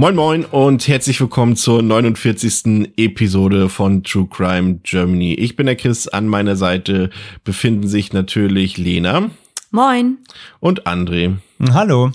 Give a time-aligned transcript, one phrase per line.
[0.00, 2.92] Moin Moin und herzlich willkommen zur 49.
[2.96, 5.34] Episode von True Crime Germany.
[5.34, 7.10] Ich bin der Chris, an meiner Seite
[7.42, 9.32] befinden sich natürlich Lena.
[9.72, 10.18] Moin.
[10.60, 11.38] Und André.
[11.72, 12.12] Hallo.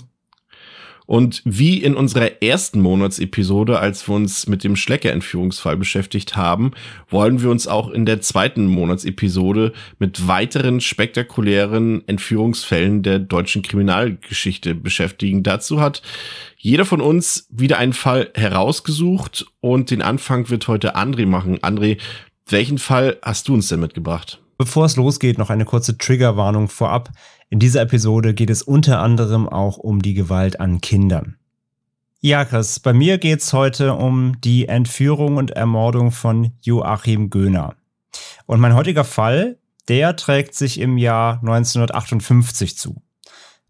[1.06, 6.72] Und wie in unserer ersten Monatsepisode, als wir uns mit dem Schlecker-Entführungsfall beschäftigt haben,
[7.08, 14.74] wollen wir uns auch in der zweiten Monatsepisode mit weiteren spektakulären Entführungsfällen der deutschen Kriminalgeschichte
[14.74, 15.42] beschäftigen.
[15.42, 16.00] Dazu hat
[16.56, 21.58] jeder von uns wieder einen Fall herausgesucht und den Anfang wird heute André machen.
[21.58, 21.98] André,
[22.46, 24.43] welchen Fall hast du uns denn mitgebracht?
[24.56, 27.10] Bevor es losgeht, noch eine kurze Triggerwarnung vorab.
[27.50, 31.36] In dieser Episode geht es unter anderem auch um die Gewalt an Kindern.
[32.20, 37.74] Ja, Chris, bei mir geht es heute um die Entführung und Ermordung von Joachim Göhner.
[38.46, 43.03] Und mein heutiger Fall, der trägt sich im Jahr 1958 zu.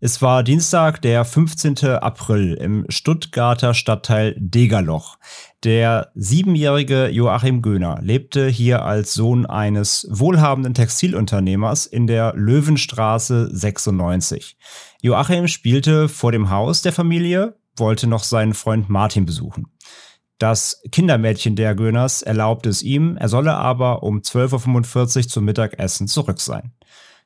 [0.07, 1.79] Es war Dienstag, der 15.
[1.87, 5.17] April im Stuttgarter Stadtteil Degerloch.
[5.63, 14.59] Der siebenjährige Joachim Göhner lebte hier als Sohn eines wohlhabenden Textilunternehmers in der Löwenstraße 96.
[15.01, 19.69] Joachim spielte vor dem Haus der Familie, wollte noch seinen Freund Martin besuchen.
[20.37, 26.09] Das Kindermädchen der Göhners erlaubte es ihm, er solle aber um 12.45 Uhr zum Mittagessen
[26.09, 26.75] zurück sein.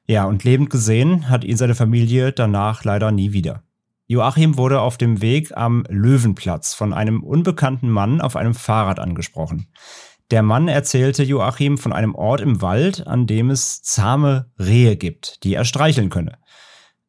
[0.08, 3.62] Ja, und lebend gesehen hat ihn seine Familie danach leider nie wieder.
[4.06, 9.66] Joachim wurde auf dem Weg am Löwenplatz von einem unbekannten Mann auf einem Fahrrad angesprochen.
[10.30, 15.44] Der Mann erzählte Joachim von einem Ort im Wald, an dem es zahme Rehe gibt,
[15.44, 16.38] die er streicheln könne.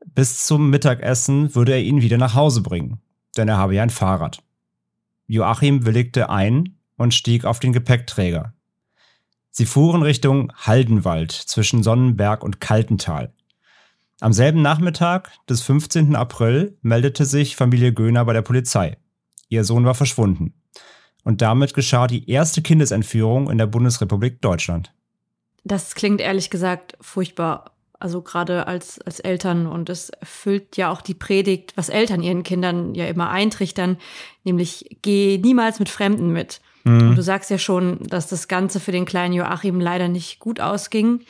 [0.05, 2.99] Bis zum Mittagessen würde er ihn wieder nach Hause bringen,
[3.37, 4.43] denn er habe ja ein Fahrrad.
[5.25, 8.53] Joachim willigte ein und stieg auf den Gepäckträger.
[9.51, 13.33] Sie fuhren Richtung Haldenwald zwischen Sonnenberg und Kaltental.
[14.21, 16.15] Am selben Nachmittag des 15.
[16.15, 18.97] April meldete sich Familie Göhner bei der Polizei.
[19.47, 20.53] Ihr Sohn war verschwunden.
[21.23, 24.93] Und damit geschah die erste Kindesentführung in der Bundesrepublik Deutschland.
[25.63, 27.71] Das klingt ehrlich gesagt furchtbar.
[27.99, 32.43] Also gerade als, als Eltern und es erfüllt ja auch die Predigt, was Eltern ihren
[32.43, 33.97] Kindern ja immer eintrichtern,
[34.45, 36.61] nämlich geh niemals mit Fremden mit.
[36.83, 37.09] Mhm.
[37.09, 40.59] Und du sagst ja schon, dass das Ganze für den kleinen Joachim leider nicht gut
[40.59, 41.21] ausging.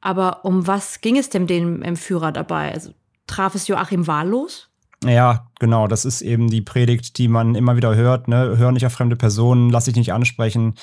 [0.00, 2.72] Aber um was ging es denn dem Entführer dabei?
[2.72, 2.90] Also
[3.26, 4.68] traf es Joachim wahllos?
[5.04, 5.86] Ja, genau.
[5.86, 8.28] Das ist eben die Predigt, die man immer wieder hört.
[8.28, 8.56] Ne?
[8.56, 10.74] Hör nicht auf fremde Personen, lass dich nicht ansprechen.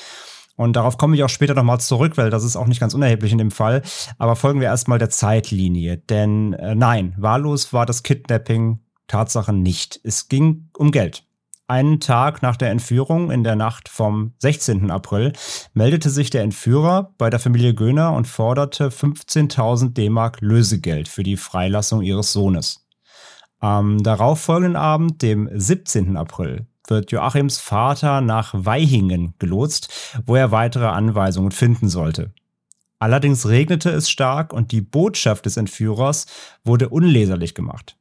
[0.55, 3.31] Und darauf komme ich auch später nochmal zurück, weil das ist auch nicht ganz unerheblich
[3.31, 3.81] in dem Fall.
[4.17, 5.97] Aber folgen wir erstmal der Zeitlinie.
[5.97, 9.99] Denn äh, nein, wahllos war das Kidnapping Tatsache nicht.
[10.03, 11.23] Es ging um Geld.
[11.69, 14.89] Einen Tag nach der Entführung in der Nacht vom 16.
[14.89, 15.33] April
[15.75, 21.37] meldete sich der Entführer bei der Familie Göhner und forderte 15.000 D-Mark Lösegeld für die
[21.37, 22.87] Freilassung ihres Sohnes.
[23.59, 26.17] Am darauffolgenden Abend, dem 17.
[26.17, 29.93] April, wird Joachims Vater nach Weihingen gelotst,
[30.25, 32.33] wo er weitere Anweisungen finden sollte.
[32.97, 36.25] Allerdings regnete es stark und die Botschaft des Entführers
[36.63, 37.98] wurde unleserlich gemacht.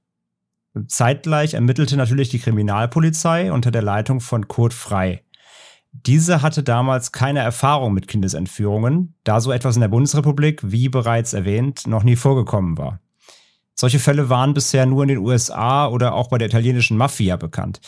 [0.86, 5.22] Zeitgleich ermittelte natürlich die Kriminalpolizei unter der Leitung von Kurt Frei.
[5.92, 11.32] Diese hatte damals keine Erfahrung mit Kindesentführungen, da so etwas in der Bundesrepublik, wie bereits
[11.32, 13.00] erwähnt, noch nie vorgekommen war.
[13.74, 17.80] Solche Fälle waren bisher nur in den USA oder auch bei der italienischen Mafia bekannt.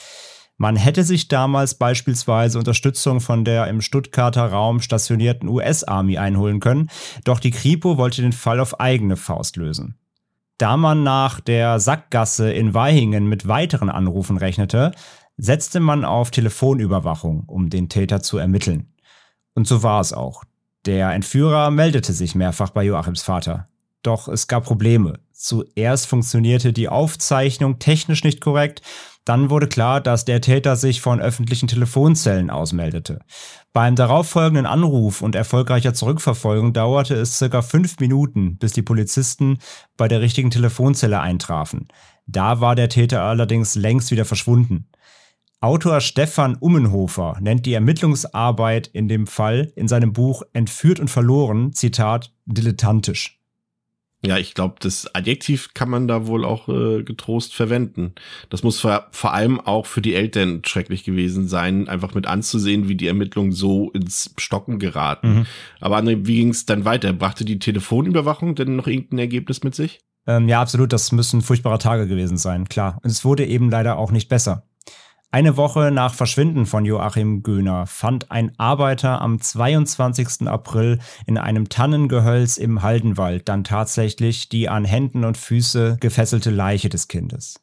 [0.57, 6.91] Man hätte sich damals beispielsweise Unterstützung von der im Stuttgarter Raum stationierten US-Army einholen können,
[7.25, 9.97] doch die Kripo wollte den Fall auf eigene Faust lösen.
[10.61, 14.93] Da man nach der Sackgasse in Weihingen mit weiteren Anrufen rechnete,
[15.39, 18.93] setzte man auf Telefonüberwachung, um den Täter zu ermitteln.
[19.55, 20.45] Und so war es auch.
[20.85, 23.69] Der Entführer meldete sich mehrfach bei Joachims Vater.
[24.03, 25.21] Doch es gab Probleme.
[25.33, 28.83] Zuerst funktionierte die Aufzeichnung technisch nicht korrekt,
[29.25, 33.21] dann wurde klar, dass der Täter sich von öffentlichen Telefonzellen ausmeldete.
[33.73, 39.59] Beim darauffolgenden Anruf und erfolgreicher Zurückverfolgung dauerte es circa fünf Minuten, bis die Polizisten
[39.97, 41.89] bei der richtigen Telefonzelle eintrafen.
[42.27, 44.89] Da war der Täter allerdings längst wieder verschwunden.
[45.61, 51.75] Autor Stefan Ummenhofer nennt die Ermittlungsarbeit in dem Fall in seinem Buch Entführt und verloren,
[51.75, 53.40] Zitat, dilettantisch.
[54.23, 58.15] Ja, ich glaube, das Adjektiv kann man da wohl auch äh, getrost verwenden.
[58.51, 62.89] Das muss vor, vor allem auch für die Eltern schrecklich gewesen sein, einfach mit anzusehen,
[62.89, 65.35] wie die Ermittlungen so ins Stocken geraten.
[65.35, 65.47] Mhm.
[65.81, 67.15] Aber André, wie ging es dann weiter?
[67.15, 70.01] Brachte die Telefonüberwachung denn noch irgendein Ergebnis mit sich?
[70.27, 70.93] Ähm, ja, absolut.
[70.93, 72.99] Das müssen furchtbare Tage gewesen sein, klar.
[73.03, 74.65] Und es wurde eben leider auch nicht besser.
[75.33, 80.49] Eine Woche nach Verschwinden von Joachim Göhner fand ein Arbeiter am 22.
[80.49, 86.89] April in einem Tannengehölz im Haldenwald dann tatsächlich die an Händen und Füße gefesselte Leiche
[86.89, 87.61] des Kindes.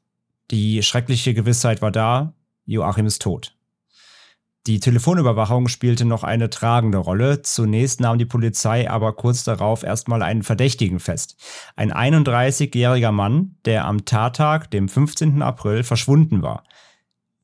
[0.50, 2.34] Die schreckliche Gewissheit war da,
[2.66, 3.54] Joachim ist tot.
[4.66, 7.42] Die Telefonüberwachung spielte noch eine tragende Rolle.
[7.42, 11.36] Zunächst nahm die Polizei aber kurz darauf erstmal einen Verdächtigen fest.
[11.76, 15.42] Ein 31-jähriger Mann, der am Tattag, dem 15.
[15.42, 16.64] April, verschwunden war.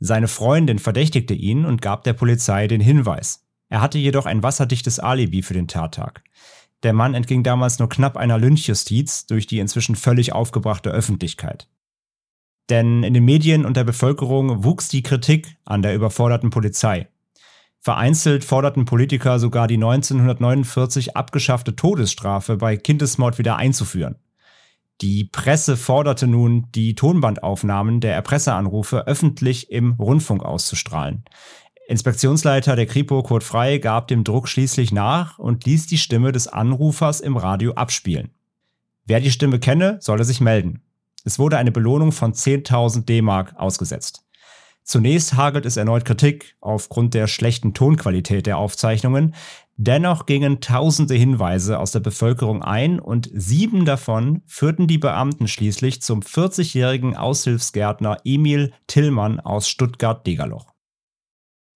[0.06, 3.46] Seine Freundin verdächtigte ihn und gab der Polizei den Hinweis.
[3.70, 6.26] Er hatte jedoch ein wasserdichtes Alibi für den Tattag.
[6.84, 11.70] Der Mann entging damals nur knapp einer Lynchjustiz durch die inzwischen völlig aufgebrachte Öffentlichkeit.
[12.70, 17.08] Denn in den Medien und der Bevölkerung wuchs die Kritik an der überforderten Polizei.
[17.80, 24.18] Vereinzelt forderten Politiker sogar die 1949 abgeschaffte Todesstrafe bei Kindesmord wieder einzuführen.
[25.02, 31.26] Die Presse forderte nun, die Tonbandaufnahmen der Erpresseranrufe öffentlich im Rundfunk auszustrahlen.
[31.88, 36.48] Inspektionsleiter der Kripo Kurt Frey gab dem Druck schließlich nach und ließ die Stimme des
[36.48, 38.32] Anrufers im Radio abspielen.
[39.06, 40.82] Wer die Stimme kenne, solle sich melden.
[41.26, 44.24] Es wurde eine Belohnung von 10.000 D-Mark ausgesetzt.
[44.84, 49.34] Zunächst hagelt es erneut Kritik aufgrund der schlechten Tonqualität der Aufzeichnungen.
[49.76, 56.02] Dennoch gingen tausende Hinweise aus der Bevölkerung ein und sieben davon führten die Beamten schließlich
[56.02, 60.74] zum 40-jährigen Aushilfsgärtner Emil Tillmann aus Stuttgart-Degerloch.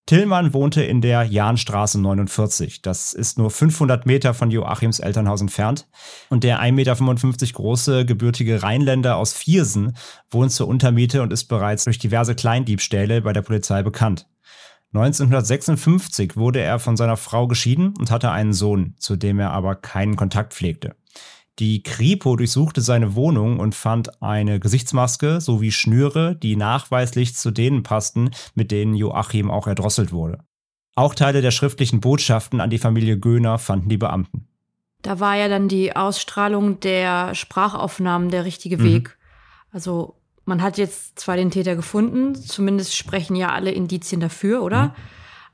[0.08, 2.82] Tillmann wohnte in der Jahnstraße 49.
[2.82, 5.90] Das ist nur 500 Meter von Joachims Elternhaus entfernt.
[6.30, 9.98] Und der 1,55 Meter große gebürtige Rheinländer aus Viersen
[10.30, 14.28] wohnt zur Untermiete und ist bereits durch diverse Kleindiebstähle bei der Polizei bekannt.
[14.94, 19.76] 1956 wurde er von seiner Frau geschieden und hatte einen Sohn, zu dem er aber
[19.76, 20.96] keinen Kontakt pflegte.
[21.60, 27.82] Die Kripo durchsuchte seine Wohnung und fand eine Gesichtsmaske sowie Schnüre, die nachweislich zu denen
[27.82, 30.40] passten, mit denen Joachim auch erdrosselt wurde.
[30.96, 34.48] Auch Teile der schriftlichen Botschaften an die Familie Göhner fanden die Beamten.
[35.02, 38.84] Da war ja dann die Ausstrahlung der Sprachaufnahmen der richtige mhm.
[38.84, 39.18] Weg.
[39.72, 40.16] Also
[40.48, 44.84] man hat jetzt zwar den Täter gefunden, zumindest sprechen ja alle Indizien dafür, oder?
[44.84, 44.92] Mhm.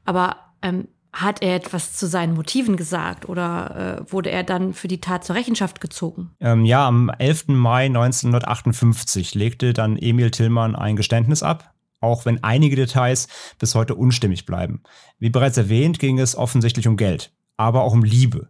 [0.06, 4.88] Aber ähm, hat er etwas zu seinen Motiven gesagt oder äh, wurde er dann für
[4.88, 6.32] die Tat zur Rechenschaft gezogen?
[6.40, 7.50] Ähm, ja, am 11.
[7.50, 13.96] Mai 1958 legte dann Emil Tillmann ein Geständnis ab, auch wenn einige Details bis heute
[13.96, 14.84] unstimmig bleiben.
[15.18, 18.50] Wie bereits erwähnt, ging es offensichtlich um Geld, aber auch um Liebe.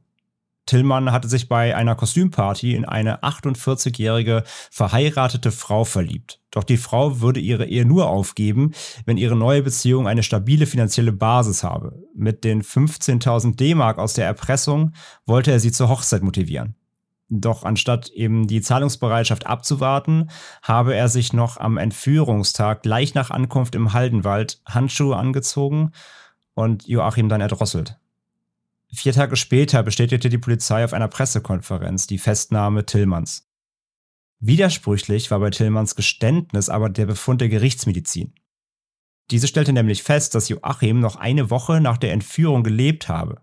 [0.66, 6.40] Tillmann hatte sich bei einer Kostümparty in eine 48-jährige verheiratete Frau verliebt.
[6.52, 8.72] Doch die Frau würde ihre Ehe nur aufgeben,
[9.06, 12.00] wenn ihre neue Beziehung eine stabile finanzielle Basis habe.
[12.16, 14.94] Mit den 15.000 D-Mark aus der Erpressung
[15.26, 16.76] wollte er sie zur Hochzeit motivieren.
[17.30, 20.30] Doch anstatt eben die Zahlungsbereitschaft abzuwarten,
[20.62, 25.92] habe er sich noch am Entführungstag gleich nach Ankunft im Haldenwald Handschuhe angezogen
[26.54, 27.98] und Joachim dann erdrosselt.
[28.96, 33.50] Vier Tage später bestätigte die Polizei auf einer Pressekonferenz die Festnahme Tillmanns.
[34.40, 38.36] Widersprüchlich war bei Tillmanns Geständnis aber der Befund der Gerichtsmedizin.
[39.32, 43.42] Diese stellte nämlich fest, dass Joachim noch eine Woche nach der Entführung gelebt habe.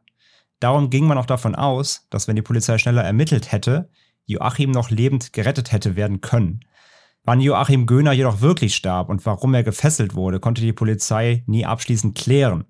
[0.60, 3.90] Darum ging man auch davon aus, dass wenn die Polizei schneller ermittelt hätte,
[4.26, 6.60] Joachim noch lebend gerettet hätte werden können.
[7.24, 11.66] Wann Joachim Göhner jedoch wirklich starb und warum er gefesselt wurde, konnte die Polizei nie
[11.66, 12.66] abschließend klären.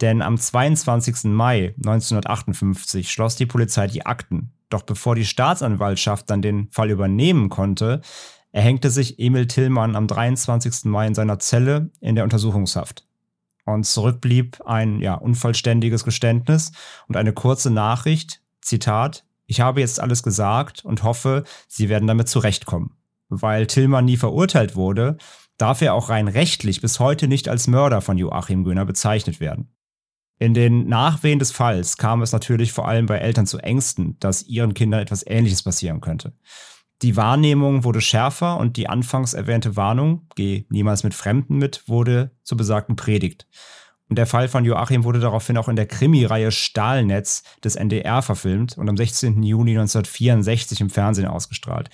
[0.00, 1.24] Denn am 22.
[1.24, 4.52] Mai 1958 schloss die Polizei die Akten.
[4.70, 8.00] Doch bevor die Staatsanwaltschaft dann den Fall übernehmen konnte,
[8.52, 10.84] erhängte sich Emil Tillmann am 23.
[10.84, 13.06] Mai in seiner Zelle in der Untersuchungshaft.
[13.66, 16.72] Und zurückblieb ein ja, unvollständiges Geständnis
[17.06, 22.28] und eine kurze Nachricht, Zitat, ich habe jetzt alles gesagt und hoffe, Sie werden damit
[22.28, 22.96] zurechtkommen.
[23.28, 25.18] Weil Tillmann nie verurteilt wurde,
[25.56, 29.68] darf er auch rein rechtlich bis heute nicht als Mörder von Joachim Göhner bezeichnet werden.
[30.40, 34.42] In den Nachwehen des Falls kam es natürlich vor allem bei Eltern zu Ängsten, dass
[34.42, 36.32] ihren Kindern etwas Ähnliches passieren könnte.
[37.02, 42.30] Die Wahrnehmung wurde schärfer und die anfangs erwähnte Warnung, geh niemals mit Fremden mit, wurde
[42.42, 43.46] zur besagten Predigt.
[44.08, 48.78] Und der Fall von Joachim wurde daraufhin auch in der Krimireihe Stahlnetz des NDR verfilmt
[48.78, 49.42] und am 16.
[49.42, 51.90] Juni 1964 im Fernsehen ausgestrahlt.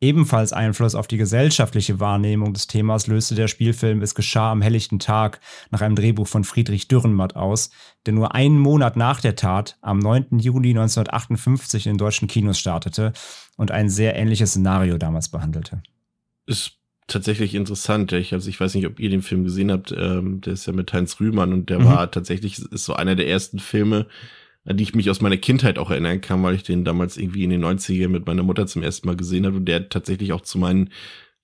[0.00, 5.00] Ebenfalls Einfluss auf die gesellschaftliche Wahrnehmung des Themas löste der Spielfilm Es geschah am helllichten
[5.00, 5.40] Tag
[5.70, 7.70] nach einem Drehbuch von Friedrich Dürrenmatt aus,
[8.06, 10.38] der nur einen Monat nach der Tat, am 9.
[10.38, 13.12] Juni 1958 in deutschen Kinos startete
[13.56, 15.82] und ein sehr ähnliches Szenario damals behandelte.
[16.46, 16.78] Ist
[17.08, 18.12] tatsächlich interessant.
[18.12, 19.90] Ich, also ich weiß nicht, ob ihr den Film gesehen habt.
[19.90, 21.86] Ähm, der ist ja mit Heinz Rühmann und der mhm.
[21.86, 24.06] war tatsächlich ist so einer der ersten Filme,
[24.68, 27.42] an die ich mich aus meiner Kindheit auch erinnern kann, weil ich den damals irgendwie
[27.42, 30.42] in den 90ern mit meiner Mutter zum ersten Mal gesehen habe und der tatsächlich auch
[30.42, 30.90] zu meinen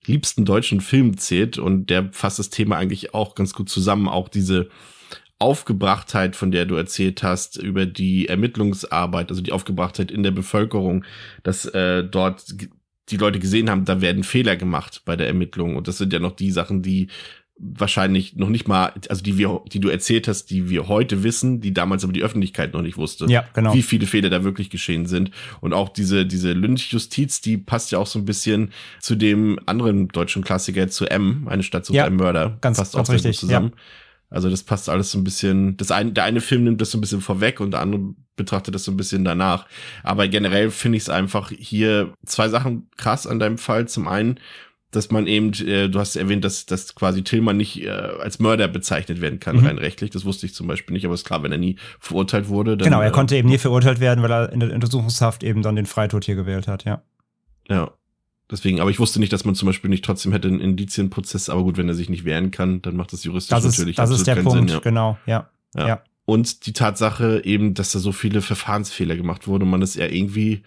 [0.05, 4.07] liebsten deutschen Filmen zählt und der fasst das Thema eigentlich auch ganz gut zusammen.
[4.07, 4.69] Auch diese
[5.39, 11.03] Aufgebrachtheit, von der du erzählt hast, über die Ermittlungsarbeit, also die Aufgebrachtheit in der Bevölkerung,
[11.41, 12.53] dass äh, dort
[13.09, 15.77] die Leute gesehen haben, da werden Fehler gemacht bei der Ermittlung.
[15.77, 17.07] Und das sind ja noch die Sachen, die
[17.57, 21.61] wahrscheinlich noch nicht mal, also die wir, die du erzählt hast, die wir heute wissen,
[21.61, 23.25] die damals aber die Öffentlichkeit noch nicht wusste.
[23.27, 23.73] Ja, genau.
[23.73, 25.31] Wie viele Fehler da wirklich geschehen sind.
[25.61, 30.09] Und auch diese, diese Lynchjustiz, die passt ja auch so ein bisschen zu dem anderen
[30.09, 32.57] deutschen Klassiker, zu M, eine Stadt sucht ja, einen Mörder.
[32.59, 33.71] Ganz, passt ganz auch richtig, zusammen.
[33.73, 33.81] Ja.
[34.29, 36.97] Also das passt alles so ein bisschen, das eine, der eine Film nimmt das so
[36.97, 38.01] ein bisschen vorweg und der andere
[38.35, 39.65] betrachtet das so ein bisschen danach.
[40.03, 43.87] Aber generell finde ich es einfach hier zwei Sachen krass an deinem Fall.
[43.87, 44.39] Zum einen,
[44.95, 48.67] dass man eben, äh, du hast erwähnt, dass, dass quasi Tillmann nicht äh, als Mörder
[48.67, 49.65] bezeichnet werden kann, mhm.
[49.65, 50.11] rein rechtlich.
[50.11, 52.77] Das wusste ich zum Beispiel nicht, aber es ist klar, wenn er nie verurteilt wurde.
[52.77, 55.61] Dann, genau, er äh, konnte eben nie verurteilt werden, weil er in der Untersuchungshaft eben
[55.61, 57.01] dann den Freitod hier gewählt hat, ja.
[57.69, 57.91] Ja.
[58.49, 61.63] Deswegen, aber ich wusste nicht, dass man zum Beispiel nicht trotzdem hätte einen Indizienprozess, aber
[61.63, 64.11] gut, wenn er sich nicht wehren kann, dann macht das juristisch das ist, natürlich Das
[64.11, 64.79] ist der Punkt, Sinn, ja.
[64.79, 65.49] genau, ja.
[65.75, 65.87] ja.
[65.87, 66.03] ja.
[66.25, 70.05] Und die Tatsache eben, dass da so viele Verfahrensfehler gemacht wurden und man das ja
[70.05, 70.61] irgendwie,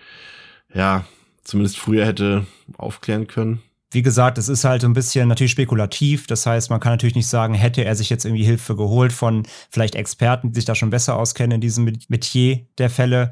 [0.75, 1.05] ja,
[1.45, 6.27] zumindest früher hätte aufklären können wie gesagt, es ist halt ein bisschen natürlich spekulativ.
[6.27, 9.47] Das heißt, man kann natürlich nicht sagen, hätte er sich jetzt irgendwie Hilfe geholt von
[9.71, 13.31] vielleicht Experten, die sich da schon besser auskennen in diesem Metier der Fälle.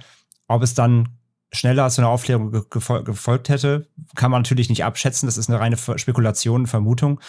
[0.49, 1.11] Ob es dann
[1.53, 5.27] schneller zu einer Aufklärung gefolgt hätte, kann man natürlich nicht abschätzen.
[5.27, 7.21] Das ist eine reine Spekulation, Vermutung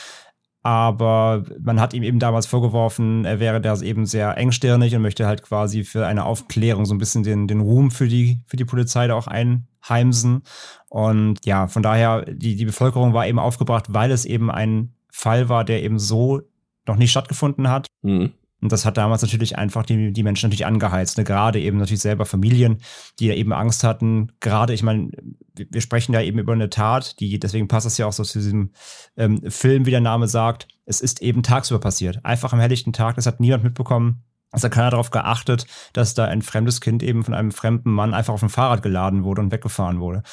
[0.67, 5.25] aber man hat ihm eben damals vorgeworfen, er wäre da eben sehr engstirnig und möchte
[5.25, 8.65] halt quasi für eine Aufklärung so ein bisschen den, den Ruhm für die, für die
[8.65, 10.41] Polizei da auch einheimsen.
[10.89, 15.47] Und ja, von daher, die, die Bevölkerung war eben aufgebracht, weil es eben ein Fall
[15.47, 16.41] war, der eben so
[16.85, 17.87] noch nicht stattgefunden hat.
[18.01, 18.33] Mhm.
[18.61, 21.17] Und das hat damals natürlich einfach die, die Menschen natürlich angeheizt.
[21.17, 21.23] Ne?
[21.23, 22.79] Gerade eben natürlich selber Familien,
[23.19, 24.31] die ja eben Angst hatten.
[24.39, 25.11] Gerade, ich meine,
[25.55, 28.39] wir sprechen ja eben über eine Tat, die, deswegen passt es ja auch so zu
[28.39, 28.71] diesem
[29.15, 30.67] ähm, Film, wie der Name sagt.
[30.85, 32.23] Es ist eben tagsüber passiert.
[32.25, 33.15] Einfach am helllichten Tag.
[33.15, 34.23] Das hat niemand mitbekommen.
[34.51, 38.13] Es hat keiner darauf geachtet, dass da ein fremdes Kind eben von einem fremden Mann
[38.13, 40.23] einfach auf dem Fahrrad geladen wurde und weggefahren wurde.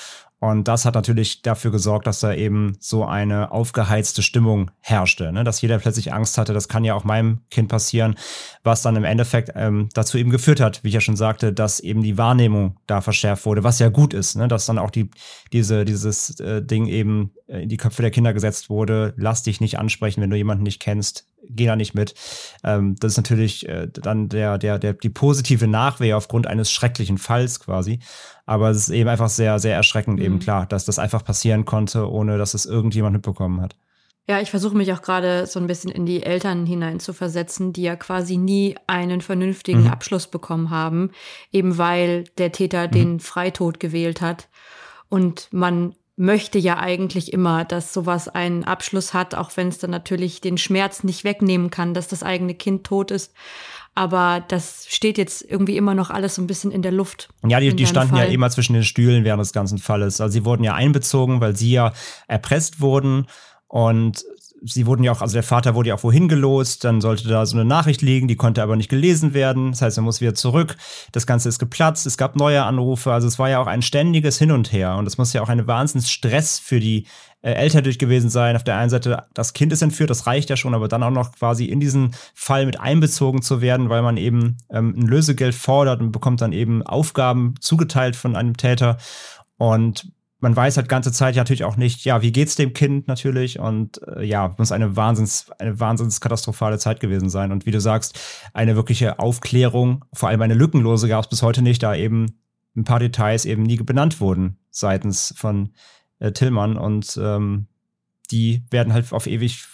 [0.41, 5.43] Und das hat natürlich dafür gesorgt, dass da eben so eine aufgeheizte Stimmung herrschte, ne?
[5.43, 8.15] dass jeder plötzlich Angst hatte, das kann ja auch meinem Kind passieren,
[8.63, 11.81] was dann im Endeffekt ähm, dazu eben geführt hat, wie ich ja schon sagte, dass
[11.81, 14.47] eben die Wahrnehmung da verschärft wurde, was ja gut ist, ne?
[14.47, 15.11] dass dann auch die,
[15.55, 19.79] diese, dieses äh, Ding eben in die Köpfe der Kinder gesetzt wurde, lass dich nicht
[19.79, 22.15] ansprechen, wenn du jemanden nicht kennst, geh da nicht mit.
[22.63, 27.19] Ähm, das ist natürlich äh, dann der, der, der, die positive Nachwehe aufgrund eines schrecklichen
[27.19, 28.01] Falls quasi.
[28.47, 30.25] Aber es ist eben einfach sehr, sehr erschreckend mhm.
[30.25, 33.77] eben klar, dass das einfach passieren konnte, ohne dass es irgendjemand mitbekommen hat.
[34.27, 37.75] Ja, ich versuche mich auch gerade so ein bisschen in die Eltern hinein zu versetzen,
[37.75, 39.91] die ja quasi nie einen vernünftigen mhm.
[39.91, 41.11] Abschluss bekommen haben,
[41.53, 42.93] eben weil der Täter mhm.
[42.93, 44.49] den Freitod gewählt hat
[45.11, 49.91] und man möchte ja eigentlich immer, dass sowas einen Abschluss hat, auch wenn es dann
[49.91, 53.33] natürlich den Schmerz nicht wegnehmen kann, dass das eigene Kind tot ist.
[53.97, 57.29] Aber das steht jetzt irgendwie immer noch alles so ein bisschen in der Luft.
[57.47, 58.27] Ja, die, die standen Fall.
[58.27, 60.21] ja immer zwischen den Stühlen während des ganzen Falles.
[60.21, 61.93] Also sie wurden ja einbezogen, weil sie ja
[62.27, 63.27] erpresst wurden
[63.69, 64.25] und
[64.67, 67.45] sie wurden ja auch, also der Vater wurde ja auch wohin gelost, dann sollte da
[67.47, 69.73] so eine Nachricht liegen, die konnte aber nicht gelesen werden.
[69.73, 70.77] Das heißt, er muss wieder zurück.
[71.13, 74.39] Das Ganze ist geplatzt, es gab neue Anrufe, also es war ja auch ein ständiges
[74.39, 74.97] Hin und Her.
[74.97, 77.07] Und es muss ja auch ein Wahnsinns Stress für die
[77.43, 78.57] äh, Eltern durch gewesen sein.
[78.57, 81.11] Auf der einen Seite, das Kind ist entführt, das reicht ja schon, aber dann auch
[81.11, 85.55] noch quasi in diesen Fall mit einbezogen zu werden, weil man eben ähm, ein Lösegeld
[85.55, 88.97] fordert und bekommt dann eben Aufgaben zugeteilt von einem Täter.
[89.59, 90.11] Und
[90.45, 93.59] man weiß halt ganze Zeit natürlich auch nicht, ja, wie geht's dem Kind natürlich?
[93.59, 97.51] Und äh, ja, muss eine wahnsinns eine wahnsinns katastrophale Zeit gewesen sein.
[97.51, 98.21] Und wie du sagst,
[98.53, 102.39] eine wirkliche Aufklärung, vor allem eine lückenlose gab es bis heute nicht, da eben
[102.77, 105.71] ein paar Details eben nie benannt wurden seitens von
[106.19, 106.77] äh, Tillmann.
[106.77, 107.67] Und ähm,
[108.31, 109.65] die werden halt auf ewig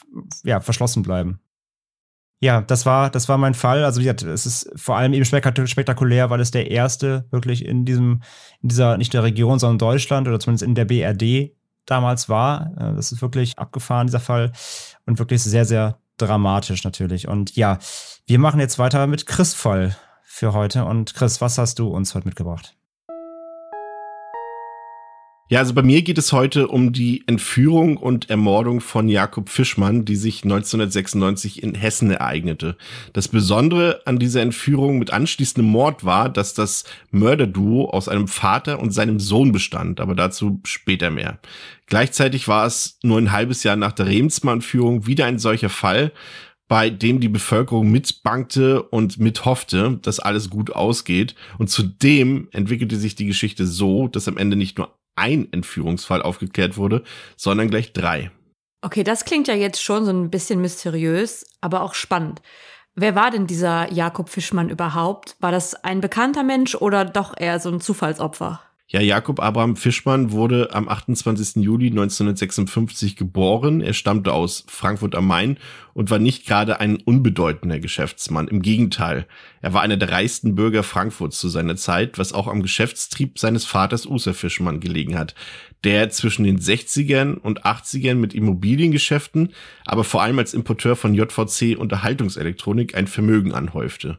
[0.44, 1.40] ja verschlossen bleiben
[2.42, 3.84] ja, das war, das war mein Fall.
[3.84, 7.84] Also, wie gesagt, es ist vor allem eben spektakulär, weil es der erste wirklich in
[7.84, 8.22] diesem,
[8.62, 11.52] in dieser, nicht der Region, sondern Deutschland oder zumindest in der BRD
[11.84, 12.72] damals war.
[12.78, 14.52] Äh, das ist wirklich abgefahren, dieser Fall.
[15.04, 17.28] Und wirklich sehr, sehr dramatisch natürlich.
[17.28, 17.78] Und ja,
[18.26, 20.86] wir machen jetzt weiter mit Chris Fall für heute.
[20.86, 22.74] Und Chris, was hast du uns heute mitgebracht?
[25.50, 30.04] Ja, also bei mir geht es heute um die Entführung und Ermordung von Jakob Fischmann,
[30.04, 32.76] die sich 1996 in Hessen ereignete.
[33.14, 38.78] Das Besondere an dieser Entführung mit anschließendem Mord war, dass das Mörderduo aus einem Vater
[38.78, 41.40] und seinem Sohn bestand, aber dazu später mehr.
[41.86, 46.12] Gleichzeitig war es nur ein halbes Jahr nach der Remsmann-Entführung wieder ein solcher Fall,
[46.68, 51.34] bei dem die Bevölkerung mitbankte und mithoffte, dass alles gut ausgeht.
[51.58, 56.76] Und zudem entwickelte sich die Geschichte so, dass am Ende nicht nur ein Entführungsfall aufgeklärt
[56.76, 57.04] wurde,
[57.36, 58.30] sondern gleich drei.
[58.82, 62.40] Okay, das klingt ja jetzt schon so ein bisschen mysteriös, aber auch spannend.
[62.94, 65.36] Wer war denn dieser Jakob Fischmann überhaupt?
[65.40, 68.60] War das ein bekannter Mensch oder doch eher so ein Zufallsopfer?
[68.92, 71.62] Ja, Jakob Abraham Fischmann wurde am 28.
[71.62, 73.80] Juli 1956 geboren.
[73.82, 75.58] Er stammte aus Frankfurt am Main
[75.94, 78.48] und war nicht gerade ein unbedeutender Geschäftsmann.
[78.48, 79.28] Im Gegenteil,
[79.62, 83.64] er war einer der reichsten Bürger Frankfurts zu seiner Zeit, was auch am Geschäftstrieb seines
[83.64, 85.36] Vaters User Fischmann gelegen hat,
[85.84, 89.50] der zwischen den 60ern und 80ern mit Immobiliengeschäften,
[89.84, 94.18] aber vor allem als Importeur von JVC Unterhaltungselektronik ein Vermögen anhäufte.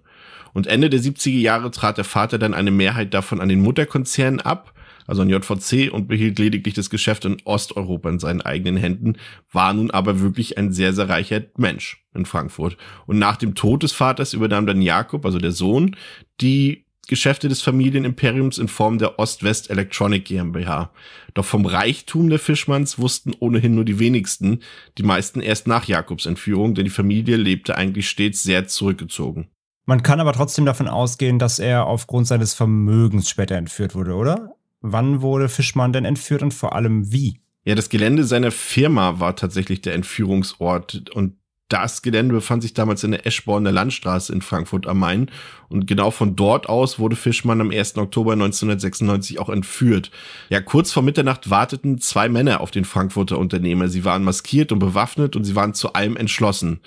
[0.54, 4.40] Und Ende der 70er Jahre trat der Vater dann eine Mehrheit davon an den Mutterkonzern
[4.40, 4.74] ab,
[5.08, 9.18] also an JVC, und behielt lediglich das Geschäft in Osteuropa in seinen eigenen Händen,
[9.52, 12.78] war nun aber wirklich ein sehr, sehr reicher Mensch in Frankfurt.
[13.08, 15.96] Und nach dem Tod des Vaters übernahm dann Jakob, also der Sohn,
[16.40, 20.94] die Geschäfte des Familienimperiums in Form der Ost-West Electronic GmbH.
[21.34, 24.62] Doch vom Reichtum der Fischmanns wussten ohnehin nur die wenigsten,
[24.98, 29.50] die meisten erst nach Jakobs Entführung, denn die Familie lebte eigentlich stets sehr zurückgezogen.
[29.86, 34.56] Man kann aber trotzdem davon ausgehen, dass er aufgrund seines Vermögens später entführt wurde, oder?
[34.82, 37.42] Wann wurde Fischmann denn entführt und vor allem wie?
[37.64, 41.38] Ja, das Gelände seiner Firma war tatsächlich der Entführungsort und
[41.72, 45.30] das Gelände befand sich damals in der Eschborner Landstraße in Frankfurt am Main
[45.70, 47.98] und genau von dort aus wurde Fischmann am 1.
[47.98, 50.12] Oktober 1996 auch entführt.
[50.50, 53.88] Ja, kurz vor Mitternacht warteten zwei Männer auf den Frankfurter Unternehmer.
[53.88, 56.82] Sie waren maskiert und bewaffnet und sie waren zu allem entschlossen.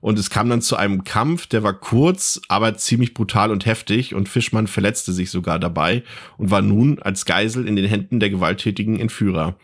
[0.00, 4.14] Und es kam dann zu einem Kampf, der war kurz, aber ziemlich brutal und heftig
[4.14, 6.02] und Fischmann verletzte sich sogar dabei
[6.38, 9.56] und war nun als Geisel in den Händen der gewalttätigen Entführer.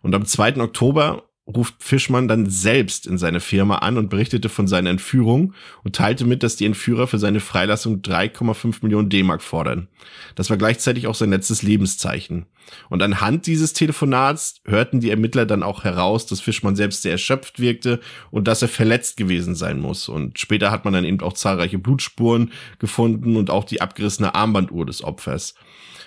[0.00, 0.62] Und am 2.
[0.62, 5.52] Oktober ruft Fischmann dann selbst in seine Firma an und berichtete von seiner Entführung
[5.82, 9.88] und teilte mit, dass die Entführer für seine Freilassung 3,5 Millionen D-Mark fordern.
[10.36, 12.46] Das war gleichzeitig auch sein letztes Lebenszeichen.
[12.88, 17.60] Und anhand dieses Telefonats hörten die Ermittler dann auch heraus, dass Fischmann selbst sehr erschöpft
[17.60, 20.08] wirkte und dass er verletzt gewesen sein muss.
[20.08, 24.86] Und später hat man dann eben auch zahlreiche Blutspuren gefunden und auch die abgerissene Armbanduhr
[24.86, 25.54] des Opfers.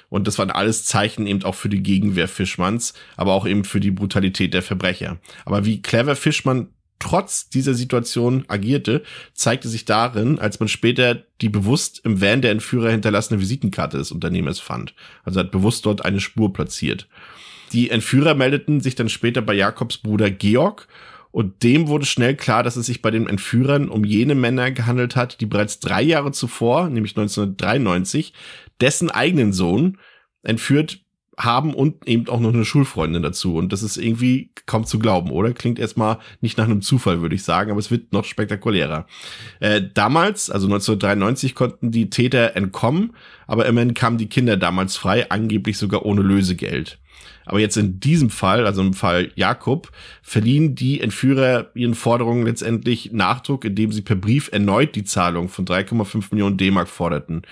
[0.10, 3.80] Und das waren alles Zeichen eben auch für die Gegenwehr Fischmanns, aber auch eben für
[3.80, 5.18] die Brutalität der Verbrecher.
[5.46, 11.50] Aber wie clever Fischmann trotz dieser Situation agierte, zeigte sich darin, als man später die
[11.50, 14.94] bewusst im Van der Entführer hinterlassene Visitenkarte des Unternehmers fand.
[15.24, 17.08] Also hat bewusst dort eine Spur platziert.
[17.74, 20.88] Die Entführer meldeten sich dann später bei Jakobs Bruder Georg
[21.32, 25.16] und dem wurde schnell klar, dass es sich bei den Entführern um jene Männer gehandelt
[25.16, 28.34] hat, die bereits drei Jahre zuvor, nämlich 1993,
[28.82, 29.98] dessen eigenen Sohn
[30.44, 31.02] entführt
[31.40, 33.56] haben und eben auch noch eine Schulfreundin dazu.
[33.56, 35.54] Und das ist irgendwie kaum zu glauben, oder?
[35.54, 39.06] Klingt erstmal nicht nach einem Zufall, würde ich sagen, aber es wird noch spektakulärer.
[39.60, 45.30] Äh, damals, also 1993, konnten die Täter entkommen, aber immerhin kamen die Kinder damals frei,
[45.30, 46.98] angeblich sogar ohne Lösegeld.
[47.46, 53.12] Aber jetzt in diesem Fall, also im Fall Jakob, verliehen die Entführer ihren Forderungen letztendlich
[53.14, 57.44] Nachdruck, indem sie per Brief erneut die Zahlung von 3,5 Millionen D-Mark forderten.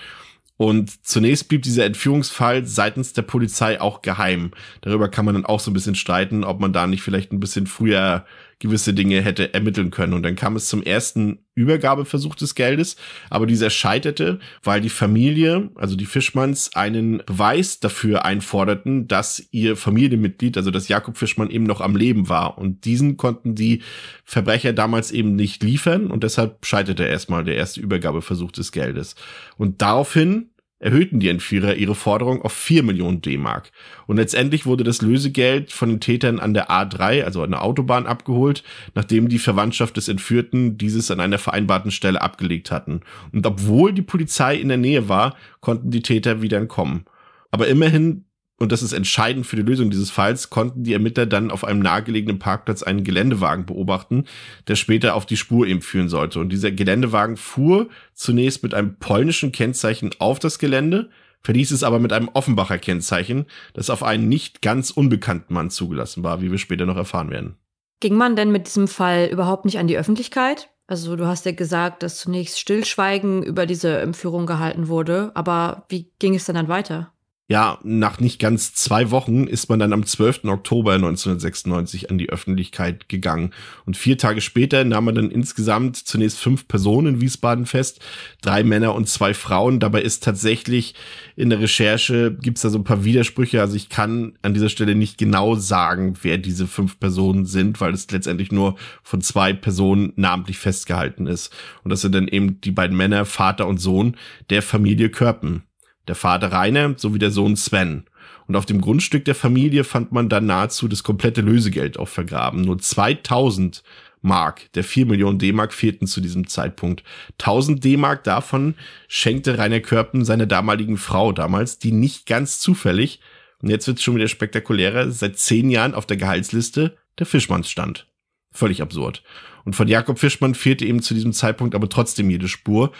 [0.56, 4.52] Und zunächst blieb dieser Entführungsfall seitens der Polizei auch geheim.
[4.80, 7.40] Darüber kann man dann auch so ein bisschen streiten, ob man da nicht vielleicht ein
[7.40, 8.24] bisschen früher
[8.58, 10.14] gewisse Dinge hätte ermitteln können.
[10.14, 12.96] Und dann kam es zum ersten Übergabeversuch des Geldes,
[13.28, 19.76] aber dieser scheiterte, weil die Familie, also die Fischmanns, einen Beweis dafür einforderten, dass ihr
[19.76, 22.56] Familienmitglied, also dass Jakob Fischmann eben noch am Leben war.
[22.56, 23.82] Und diesen konnten die
[24.24, 29.16] Verbrecher damals eben nicht liefern und deshalb scheiterte erstmal der erste Übergabeversuch des Geldes.
[29.58, 33.72] Und daraufhin erhöhten die Entführer ihre Forderung auf 4 Millionen D-Mark.
[34.06, 38.06] Und letztendlich wurde das Lösegeld von den Tätern an der A3, also an der Autobahn,
[38.06, 38.62] abgeholt,
[38.94, 43.00] nachdem die Verwandtschaft des Entführten dieses an einer vereinbarten Stelle abgelegt hatten.
[43.32, 47.06] Und obwohl die Polizei in der Nähe war, konnten die Täter wieder entkommen.
[47.50, 48.25] Aber immerhin
[48.58, 51.80] und das ist entscheidend für die Lösung dieses Falls, konnten die Ermittler dann auf einem
[51.80, 54.24] nahegelegenen Parkplatz einen Geländewagen beobachten,
[54.66, 56.40] der später auf die Spur eben führen sollte.
[56.40, 61.10] Und dieser Geländewagen fuhr zunächst mit einem polnischen Kennzeichen auf das Gelände,
[61.42, 66.24] verließ es aber mit einem Offenbacher Kennzeichen, das auf einen nicht ganz unbekannten Mann zugelassen
[66.24, 67.56] war, wie wir später noch erfahren werden.
[68.00, 70.70] Ging man denn mit diesem Fall überhaupt nicht an die Öffentlichkeit?
[70.86, 76.12] Also du hast ja gesagt, dass zunächst Stillschweigen über diese Entführung gehalten wurde, aber wie
[76.18, 77.12] ging es denn dann weiter?
[77.48, 80.46] Ja, nach nicht ganz zwei Wochen ist man dann am 12.
[80.46, 83.52] Oktober 1996 an die Öffentlichkeit gegangen.
[83.84, 88.00] Und vier Tage später nahm man dann insgesamt zunächst fünf Personen in Wiesbaden fest,
[88.42, 89.78] drei Männer und zwei Frauen.
[89.78, 90.96] Dabei ist tatsächlich
[91.36, 93.60] in der Recherche, gibt's da so ein paar Widersprüche.
[93.60, 97.94] Also ich kann an dieser Stelle nicht genau sagen, wer diese fünf Personen sind, weil
[97.94, 101.54] es letztendlich nur von zwei Personen namentlich festgehalten ist.
[101.84, 104.16] Und das sind dann eben die beiden Männer, Vater und Sohn
[104.50, 105.62] der Familie Körpen
[106.08, 108.04] der Vater Rainer sowie der Sohn Sven.
[108.46, 112.62] Und auf dem Grundstück der Familie fand man dann nahezu das komplette Lösegeld auch vergraben.
[112.62, 113.82] Nur 2000
[114.22, 117.02] Mark der 4 Millionen D-Mark fehlten zu diesem Zeitpunkt.
[117.40, 118.74] 1000 D-Mark davon
[119.08, 123.20] schenkte Rainer Körpen seiner damaligen Frau damals, die nicht ganz zufällig,
[123.62, 127.70] und jetzt wird es schon wieder spektakulärer, seit zehn Jahren auf der Gehaltsliste der Fischmanns
[127.70, 128.06] stand.
[128.52, 129.22] Völlig absurd.
[129.64, 132.92] Und von Jakob Fischmann fehlte eben zu diesem Zeitpunkt aber trotzdem jede Spur.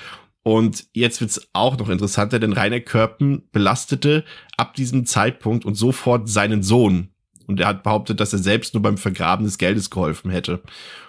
[0.46, 4.24] Und jetzt wird's auch noch interessanter, denn Rainer Körpen belastete
[4.56, 7.08] ab diesem Zeitpunkt und sofort seinen Sohn.
[7.48, 10.62] Und er hat behauptet, dass er selbst nur beim Vergraben des Geldes geholfen hätte.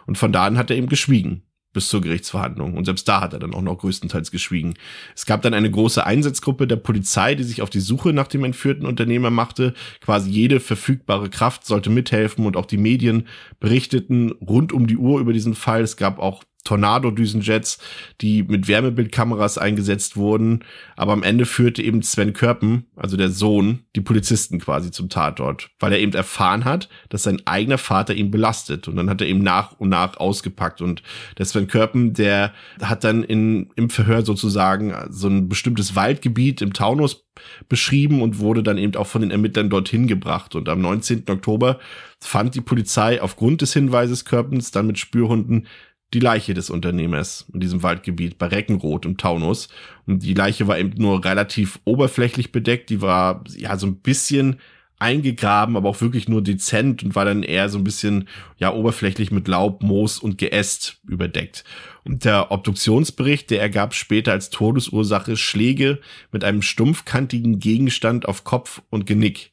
[0.07, 2.75] Und von da an hat er eben geschwiegen bis zur Gerichtsverhandlung.
[2.75, 4.73] Und selbst da hat er dann auch noch größtenteils geschwiegen.
[5.15, 8.43] Es gab dann eine große Einsatzgruppe der Polizei, die sich auf die Suche nach dem
[8.43, 9.75] entführten Unternehmer machte.
[10.01, 13.27] Quasi jede verfügbare Kraft sollte mithelfen und auch die Medien
[13.59, 15.83] berichteten rund um die Uhr über diesen Fall.
[15.83, 17.79] Es gab auch Tornado-Düsenjets,
[18.21, 20.63] die mit Wärmebildkameras eingesetzt wurden.
[20.95, 25.69] Aber am Ende führte eben Sven Körpen, also der Sohn, die Polizisten quasi zum Tatort,
[25.79, 28.87] weil er eben erfahren hat, dass sein eigener Vater ihn belastet.
[28.87, 30.81] Und dann hat er eben nach und nach ausgepackt.
[30.81, 31.03] Und
[31.37, 36.73] der Sven Körpen, der hat dann in, im Verhör sozusagen so ein bestimmtes Waldgebiet im
[36.73, 37.27] Taunus
[37.69, 40.55] beschrieben und wurde dann eben auch von den Ermittlern dorthin gebracht.
[40.55, 41.23] Und am 19.
[41.29, 41.79] Oktober
[42.19, 45.67] fand die Polizei aufgrund des Hinweises Körpens dann mit Spürhunden
[46.13, 49.67] die Leiche des Unternehmers in diesem Waldgebiet bei Reckenroth im Taunus.
[50.05, 52.89] Und die Leiche war eben nur relativ oberflächlich bedeckt.
[52.89, 54.57] Die war ja so ein bisschen
[54.99, 59.31] eingegraben, aber auch wirklich nur dezent und war dann eher so ein bisschen ja oberflächlich
[59.31, 61.63] mit Laub, Moos und Geäst überdeckt.
[62.03, 65.99] Und der Obduktionsbericht, der ergab später als Todesursache Schläge
[66.31, 69.51] mit einem stumpfkantigen Gegenstand auf Kopf und Genick.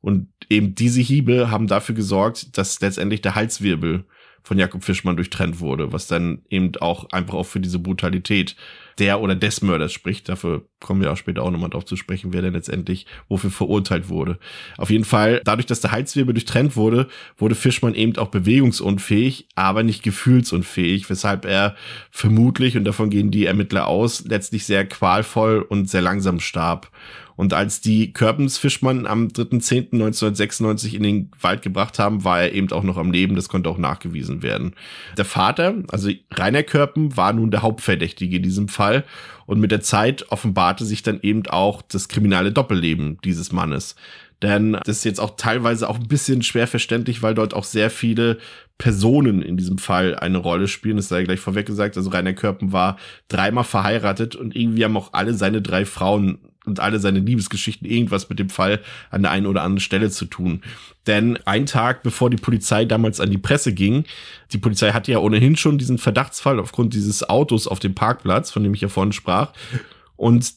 [0.00, 4.04] Und eben diese Hiebe haben dafür gesorgt, dass letztendlich der Halswirbel
[4.46, 8.54] von Jakob Fischmann durchtrennt wurde, was dann eben auch einfach auch für diese Brutalität
[9.00, 10.28] der oder des Mörders spricht.
[10.28, 14.08] Dafür kommen wir auch später auch nochmal drauf zu sprechen, wer denn letztendlich wofür verurteilt
[14.08, 14.38] wurde.
[14.78, 19.82] Auf jeden Fall, dadurch, dass der Halswirbel durchtrennt wurde, wurde Fischmann eben auch bewegungsunfähig, aber
[19.82, 21.74] nicht gefühlsunfähig, weshalb er
[22.12, 26.92] vermutlich, und davon gehen die Ermittler aus, letztlich sehr qualvoll und sehr langsam starb.
[27.36, 32.72] Und als die Körbens Fischmann am 3.10.1996 in den Wald gebracht haben, war er eben
[32.72, 33.36] auch noch am Leben.
[33.36, 34.74] Das konnte auch nachgewiesen werden.
[35.16, 39.04] Der Vater, also Rainer Körpen, war nun der Hauptverdächtige in diesem Fall.
[39.44, 43.96] Und mit der Zeit offenbarte sich dann eben auch das kriminelle Doppelleben dieses Mannes.
[44.42, 47.90] Denn das ist jetzt auch teilweise auch ein bisschen schwer verständlich, weil dort auch sehr
[47.90, 48.38] viele
[48.76, 50.98] Personen in diesem Fall eine Rolle spielen.
[50.98, 51.96] Das sei gleich vorweg gesagt.
[51.96, 56.80] Also Rainer Körpen war dreimal verheiratet und irgendwie haben auch alle seine drei Frauen und
[56.80, 60.62] alle seine Liebesgeschichten irgendwas mit dem Fall an der einen oder anderen Stelle zu tun.
[61.06, 64.04] Denn ein Tag bevor die Polizei damals an die Presse ging,
[64.52, 68.62] die Polizei hatte ja ohnehin schon diesen Verdachtsfall aufgrund dieses Autos auf dem Parkplatz, von
[68.62, 69.52] dem ich ja vorhin sprach.
[70.16, 70.52] Und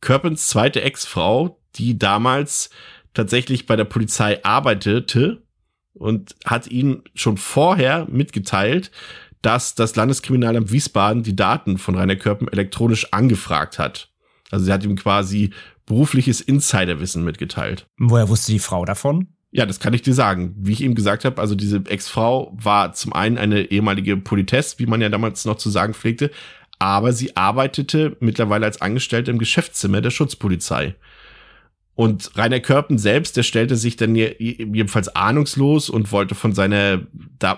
[0.00, 2.70] Körpens zweite Ex-Frau, die damals
[3.14, 5.42] tatsächlich bei der Polizei arbeitete
[5.94, 8.90] und hat ihn schon vorher mitgeteilt,
[9.40, 14.10] dass das Landeskriminalamt Wiesbaden die Daten von Rainer Körpen elektronisch angefragt hat.
[14.50, 15.50] Also sie hat ihm quasi
[15.86, 17.86] berufliches Insiderwissen mitgeteilt.
[17.98, 19.28] Woher wusste die Frau davon?
[19.52, 20.54] Ja, das kann ich dir sagen.
[20.58, 24.86] Wie ich eben gesagt habe, also diese Ex-Frau war zum einen eine ehemalige Politesse, wie
[24.86, 26.30] man ja damals noch zu sagen pflegte,
[26.78, 30.94] aber sie arbeitete mittlerweile als Angestellte im Geschäftszimmer der Schutzpolizei.
[31.94, 37.06] Und Rainer Körpen selbst, der stellte sich dann jedenfalls ahnungslos und wollte von seiner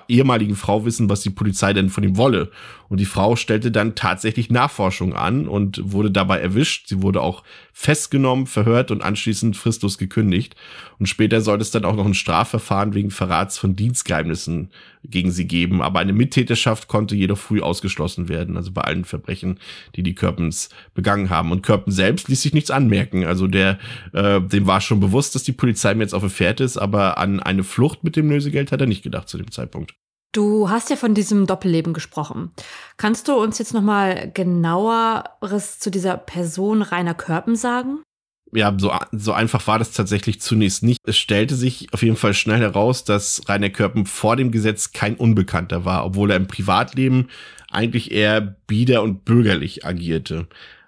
[0.07, 2.53] ehemaligen Frau wissen, was die Polizei denn von ihm wolle.
[2.89, 6.89] Und die Frau stellte dann tatsächlich Nachforschung an und wurde dabei erwischt.
[6.89, 10.57] Sie wurde auch festgenommen, verhört und anschließend fristlos gekündigt.
[10.99, 14.71] Und später sollte es dann auch noch ein Strafverfahren wegen Verrats von Dienstgeheimnissen
[15.05, 15.83] gegen sie geben.
[15.83, 18.57] Aber eine Mittäterschaft konnte jedoch früh ausgeschlossen werden.
[18.57, 19.59] Also bei allen Verbrechen,
[19.95, 21.53] die die Körpens begangen haben.
[21.53, 23.25] Und Körpen selbst ließ sich nichts anmerken.
[23.25, 23.79] Also der,
[24.15, 27.19] äh, dem war schon bewusst, dass die Polizei mir jetzt auf der Fährte ist, aber
[27.19, 29.95] an eine Flucht mit dem Lösegeld hat er nicht gedacht zu dem Zeitpunkt.
[30.33, 32.53] Du hast ja von diesem Doppelleben gesprochen.
[32.97, 38.03] Kannst du uns jetzt noch mal genaueres zu dieser Person Rainer Körpen sagen?
[38.53, 41.01] Ja, so, so einfach war das tatsächlich zunächst nicht.
[41.05, 45.17] Es stellte sich auf jeden Fall schnell heraus, dass Rainer Körpen vor dem Gesetz kein
[45.17, 47.29] Unbekannter war, obwohl er im Privatleben
[47.71, 50.47] eigentlich eher bieder und bürgerlich agierte.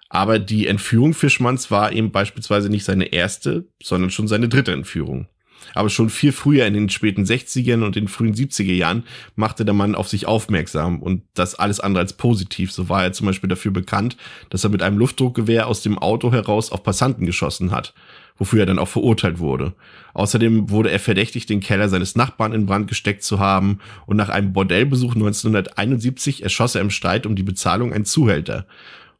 [0.09, 5.27] Aber die Entführung Fischmanns war eben beispielsweise nicht seine erste, sondern schon seine dritte Entführung.
[5.73, 9.03] Aber schon viel früher in den späten 60ern und den frühen 70er Jahren
[9.35, 12.71] machte der Mann auf sich aufmerksam und das alles andere als positiv.
[12.71, 14.17] So war er zum Beispiel dafür bekannt,
[14.49, 17.93] dass er mit einem Luftdruckgewehr aus dem Auto heraus auf Passanten geschossen hat,
[18.37, 19.73] wofür er dann auch verurteilt wurde.
[20.13, 24.29] Außerdem wurde er verdächtigt, den Keller seines Nachbarn in Brand gesteckt zu haben und nach
[24.29, 28.65] einem Bordellbesuch 1971 erschoss er im Streit um die Bezahlung einen Zuhälter.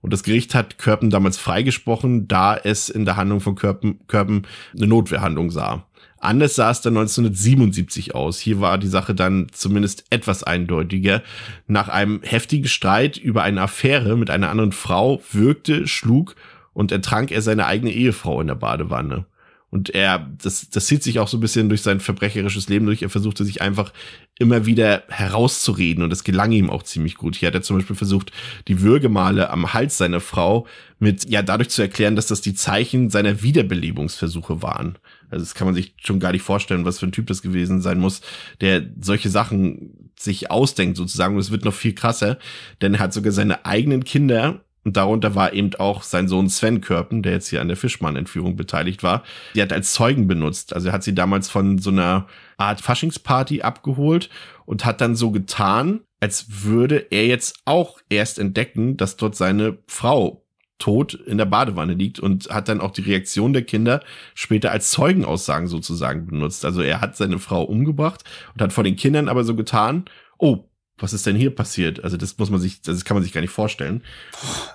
[0.02, 4.48] Und das Gericht hat Körpen damals freigesprochen, da es in der Handlung von Körpen, Körpen
[4.76, 5.86] eine Notwehrhandlung sah.
[6.22, 8.40] Anders sah es dann 1977 aus.
[8.40, 11.24] Hier war die Sache dann zumindest etwas eindeutiger.
[11.68, 16.36] Nach einem heftigen Streit über eine Affäre mit einer anderen Frau wirkte, schlug
[16.74, 19.26] und ertrank er seine eigene Ehefrau in der Badewanne.
[19.72, 23.02] Und er, das, das zieht sich auch so ein bisschen durch sein verbrecherisches Leben durch.
[23.02, 23.94] Er versuchte sich einfach
[24.38, 27.38] immer wieder herauszureden und das gelang ihm auch ziemlich gut.
[27.38, 28.34] Hier hat er zum Beispiel versucht,
[28.68, 30.68] die Würgemale am Hals seiner Frau
[31.00, 34.98] mit, ja, dadurch zu erklären, dass das die Zeichen seiner Wiederbelebungsversuche waren.
[35.32, 37.82] Also das kann man sich schon gar nicht vorstellen, was für ein Typ das gewesen
[37.82, 38.22] sein muss,
[38.60, 41.36] der solche Sachen sich ausdenkt sozusagen.
[41.36, 42.38] Und es wird noch viel krasser,
[42.82, 46.82] denn er hat sogar seine eigenen Kinder und darunter war eben auch sein Sohn Sven
[46.82, 49.24] Körpen, der jetzt hier an der Fischmann-Entführung beteiligt war.
[49.56, 50.74] Die hat als Zeugen benutzt.
[50.74, 54.30] Also er hat sie damals von so einer Art Faschingsparty abgeholt
[54.66, 59.78] und hat dann so getan, als würde er jetzt auch erst entdecken, dass dort seine
[59.88, 60.41] Frau
[60.82, 64.02] tot in der Badewanne liegt und hat dann auch die Reaktion der Kinder
[64.34, 66.66] später als Zeugenaussagen sozusagen benutzt.
[66.66, 70.06] Also er hat seine Frau umgebracht und hat vor den Kindern aber so getan,
[70.38, 70.66] oh,
[70.98, 72.04] was ist denn hier passiert?
[72.04, 74.04] Also das muss man sich, das kann man sich gar nicht vorstellen.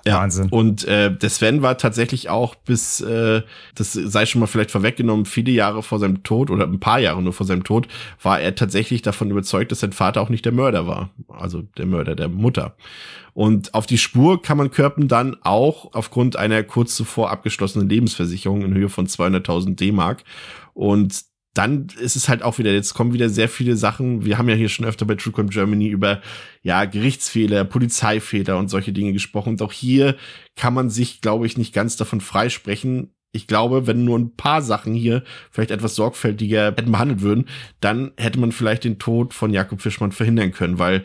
[0.05, 0.19] Ja.
[0.19, 0.49] Wahnsinn.
[0.49, 3.41] Und äh, der Sven war tatsächlich auch bis, äh,
[3.75, 7.21] das sei schon mal vielleicht vorweggenommen, viele Jahre vor seinem Tod oder ein paar Jahre
[7.21, 7.87] nur vor seinem Tod,
[8.21, 11.09] war er tatsächlich davon überzeugt, dass sein Vater auch nicht der Mörder war.
[11.29, 12.75] Also der Mörder der Mutter.
[13.33, 18.63] Und auf die Spur kann man Körpen dann auch aufgrund einer kurz zuvor abgeschlossenen Lebensversicherung
[18.63, 20.23] in Höhe von 200.000 D-Mark.
[20.73, 21.23] Und
[21.57, 24.23] dann ist es halt auch wieder, jetzt kommen wieder sehr viele Sachen.
[24.25, 26.21] Wir haben ja hier schon öfter bei True Crime Germany über,
[26.61, 29.49] ja, Gerichtsfehler, Polizeifehler und solche Dinge gesprochen.
[29.49, 30.15] Und auch hier
[30.55, 33.11] kann man sich, glaube ich, nicht ganz davon freisprechen.
[33.31, 37.45] Ich glaube, wenn nur ein paar Sachen hier vielleicht etwas sorgfältiger hätten behandelt würden,
[37.79, 41.03] dann hätte man vielleicht den Tod von Jakob Fischmann verhindern können, weil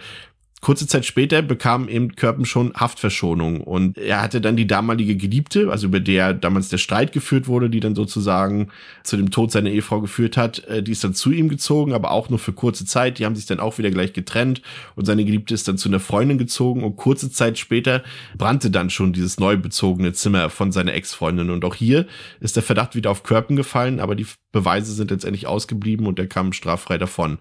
[0.62, 5.68] Kurze Zeit später bekam eben Körpen schon Haftverschonung und er hatte dann die damalige Geliebte,
[5.72, 8.68] also über der damals der Streit geführt wurde, die dann sozusagen
[9.02, 12.12] zu dem Tod seiner Ehefrau geführt hat, äh, die ist dann zu ihm gezogen, aber
[12.12, 13.18] auch nur für kurze Zeit.
[13.18, 14.62] Die haben sich dann auch wieder gleich getrennt
[14.94, 18.04] und seine Geliebte ist dann zu einer Freundin gezogen und kurze Zeit später
[18.38, 22.06] brannte dann schon dieses neu bezogene Zimmer von seiner Ex-Freundin und auch hier
[22.38, 26.28] ist der Verdacht wieder auf Körpen gefallen, aber die Beweise sind letztendlich ausgeblieben und er
[26.28, 27.38] kam straffrei davon.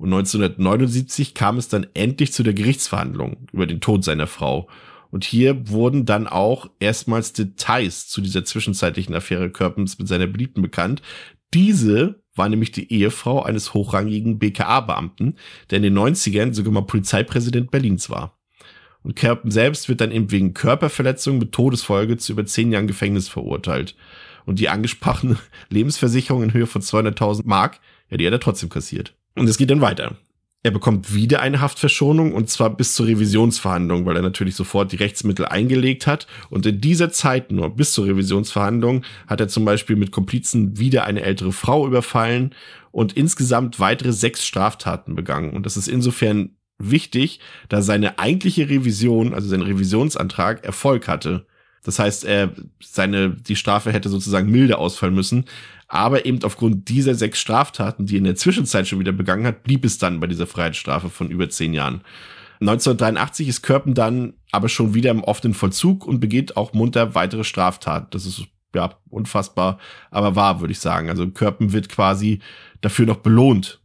[0.00, 4.66] Und 1979 kam es dann endlich zu der Gerichtsverhandlung über den Tod seiner Frau.
[5.10, 10.62] Und hier wurden dann auch erstmals Details zu dieser zwischenzeitlichen Affäre Körpens mit seiner Beliebten
[10.62, 11.02] bekannt.
[11.52, 15.36] Diese war nämlich die Ehefrau eines hochrangigen BKA-Beamten,
[15.68, 18.38] der in den 90ern sogar mal Polizeipräsident Berlins war.
[19.02, 23.28] Und Kerpen selbst wird dann eben wegen Körperverletzung mit Todesfolge zu über zehn Jahren Gefängnis
[23.28, 23.96] verurteilt.
[24.46, 25.36] Und die angesprochene
[25.68, 29.14] Lebensversicherung in Höhe von 200.000 Mark, ja, die hat er trotzdem kassiert.
[29.36, 30.16] Und es geht dann weiter.
[30.62, 34.96] Er bekommt wieder eine Haftverschonung und zwar bis zur Revisionsverhandlung, weil er natürlich sofort die
[34.96, 36.26] Rechtsmittel eingelegt hat.
[36.50, 41.04] Und in dieser Zeit nur bis zur Revisionsverhandlung hat er zum Beispiel mit Komplizen wieder
[41.04, 42.54] eine ältere Frau überfallen
[42.90, 45.54] und insgesamt weitere sechs Straftaten begangen.
[45.54, 47.40] Und das ist insofern wichtig,
[47.70, 51.46] da seine eigentliche Revision, also sein Revisionsantrag, Erfolg hatte.
[51.82, 55.46] Das heißt, er, seine, die Strafe hätte sozusagen milde ausfallen müssen.
[55.92, 59.64] Aber eben aufgrund dieser sechs Straftaten, die er in der Zwischenzeit schon wieder begangen hat,
[59.64, 62.02] blieb es dann bei dieser Freiheitsstrafe von über zehn Jahren.
[62.60, 67.42] 1983 ist Körpen dann aber schon wieder im offenen Vollzug und begeht auch munter weitere
[67.42, 68.06] Straftaten.
[68.12, 69.80] Das ist ja unfassbar,
[70.12, 71.10] aber wahr, würde ich sagen.
[71.10, 72.38] Also Körpen wird quasi
[72.82, 73.80] dafür noch belohnt,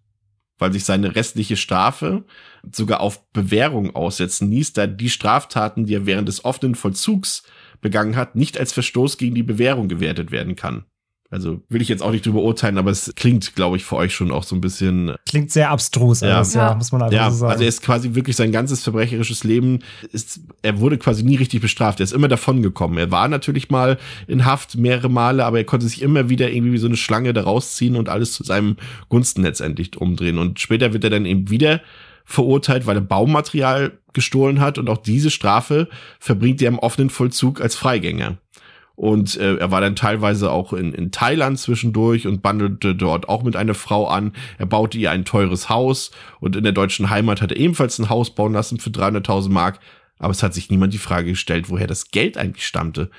[0.59, 2.23] weil sich seine restliche Strafe
[2.71, 7.41] sogar auf Bewährung aussetzen ließ, da die Straftaten, die er während des offenen Vollzugs
[7.81, 10.85] begangen hat, nicht als Verstoß gegen die Bewährung gewertet werden kann.
[11.31, 14.13] Also will ich jetzt auch nicht drüber urteilen, aber es klingt, glaube ich, für euch
[14.13, 15.15] schon auch so ein bisschen.
[15.27, 16.75] Klingt sehr abstrus, ja, alles, ja.
[16.75, 17.51] muss man einfach ja, so sagen.
[17.51, 19.79] Also er ist quasi wirklich sein ganzes verbrecherisches Leben,
[20.11, 21.99] ist, er wurde quasi nie richtig bestraft.
[21.99, 22.97] Er ist immer davon gekommen.
[22.97, 26.73] Er war natürlich mal in Haft mehrere Male, aber er konnte sich immer wieder irgendwie
[26.73, 28.77] wie so eine Schlange da rausziehen und alles zu seinem
[29.09, 30.37] Gunsten letztendlich umdrehen.
[30.37, 31.81] Und später wird er dann eben wieder
[32.25, 35.87] verurteilt, weil er Baumaterial gestohlen hat und auch diese Strafe
[36.19, 38.37] verbringt er im offenen Vollzug als Freigänger.
[38.95, 43.43] Und äh, er war dann teilweise auch in, in Thailand zwischendurch und bandelte dort auch
[43.43, 44.33] mit einer Frau an.
[44.57, 48.09] Er baute ihr ein teures Haus und in der deutschen Heimat hat er ebenfalls ein
[48.09, 49.79] Haus bauen lassen für 300.000 Mark.
[50.17, 53.09] Aber es hat sich niemand die Frage gestellt, woher das Geld eigentlich stammte.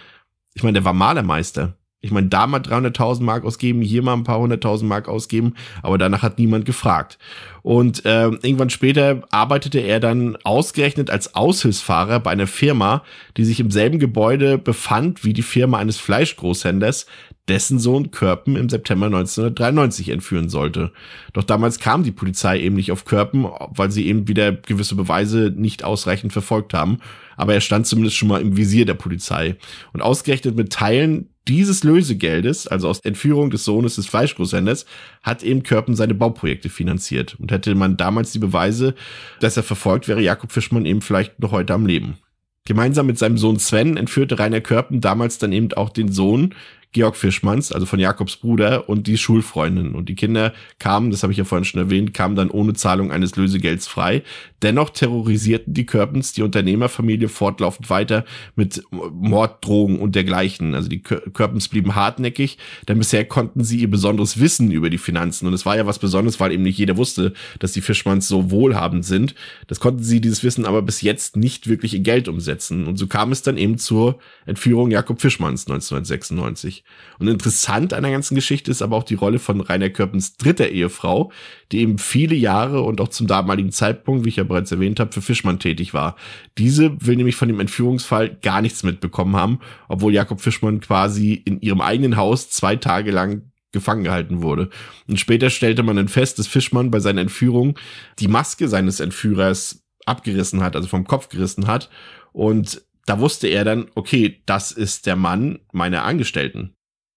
[0.55, 1.77] Ich meine, der war Malermeister.
[2.03, 5.99] Ich meine, da mal 300.000 Mark ausgeben, hier mal ein paar hunderttausend Mark ausgeben, aber
[5.99, 7.19] danach hat niemand gefragt.
[7.63, 13.03] Und äh, irgendwann später arbeitete er dann ausgerechnet als Aushilfsfahrer bei einer Firma,
[13.37, 17.07] die sich im selben Gebäude befand wie die Firma eines Fleischgroßhändlers,
[17.49, 20.93] dessen Sohn Körpen im September 1993 entführen sollte.
[21.33, 25.53] Doch damals kam die Polizei eben nicht auf Körpen, weil sie eben wieder gewisse Beweise
[25.55, 26.99] nicht ausreichend verfolgt haben.
[27.37, 29.57] Aber er stand zumindest schon mal im Visier der Polizei.
[29.93, 34.87] Und ausgerechnet mit Teilen dieses Lösegeldes, also aus Entführung des Sohnes des Fleischgroßhändlers,
[35.23, 37.37] hat eben Körpen seine Bauprojekte finanziert.
[37.39, 38.95] Und hätte man damals die Beweise,
[39.41, 42.19] dass er verfolgt, wäre Jakob Fischmann eben vielleicht noch heute am Leben.
[42.65, 46.53] Gemeinsam mit seinem Sohn Sven entführte Rainer Körpen damals dann eben auch den Sohn
[46.97, 49.95] Georg Fischmanns, also von Jakobs Bruder und die Schulfreundin.
[49.95, 53.13] Und die Kinder kamen, das habe ich ja vorhin schon erwähnt, kamen dann ohne Zahlung
[53.13, 54.23] eines Lösegelds frei.
[54.63, 60.75] Dennoch terrorisierten die Körpens die Unternehmerfamilie fortlaufend weiter mit Morddrohungen und dergleichen.
[60.75, 62.57] Also die Körpens blieben hartnäckig,
[62.89, 65.47] denn bisher konnten sie ihr besonderes Wissen über die Finanzen.
[65.47, 68.51] Und es war ja was Besonderes, weil eben nicht jeder wusste, dass die Fischmanns so
[68.51, 69.35] wohlhabend sind.
[69.67, 72.87] Das konnten sie dieses Wissen aber bis jetzt nicht wirklich in Geld umsetzen.
[72.87, 76.85] Und so kam es dann eben zur Entführung Jakob Fischmanns 1996.
[77.19, 80.69] Und interessant an der ganzen Geschichte ist aber auch die Rolle von Rainer Körpens dritter
[80.69, 81.33] Ehefrau,
[81.73, 85.13] die eben viele Jahre und auch zum damaligen Zeitpunkt, wie ich ja bereits erwähnt habe,
[85.13, 86.17] für Fischmann tätig war.
[86.59, 91.61] Diese will nämlich von dem Entführungsfall gar nichts mitbekommen haben, obwohl Jakob Fischmann quasi in
[91.61, 94.71] ihrem eigenen Haus zwei Tage lang gefangen gehalten wurde.
[95.07, 97.79] Und später stellte man dann fest, dass Fischmann bei seiner Entführung
[98.19, 101.91] die Maske seines Entführers abgerissen hat, also vom Kopf gerissen hat.
[102.33, 106.76] Und da wusste er dann, okay, das ist der Mann meiner Angestellten.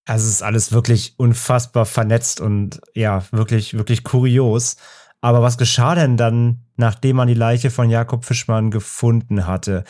[0.10, 4.76] Also es ist alles wirklich unfassbar vernetzt und ja, wirklich, wirklich kurios.
[5.22, 9.84] Aber was geschah denn dann, nachdem man die Leiche von Jakob Fischmann gefunden hatte?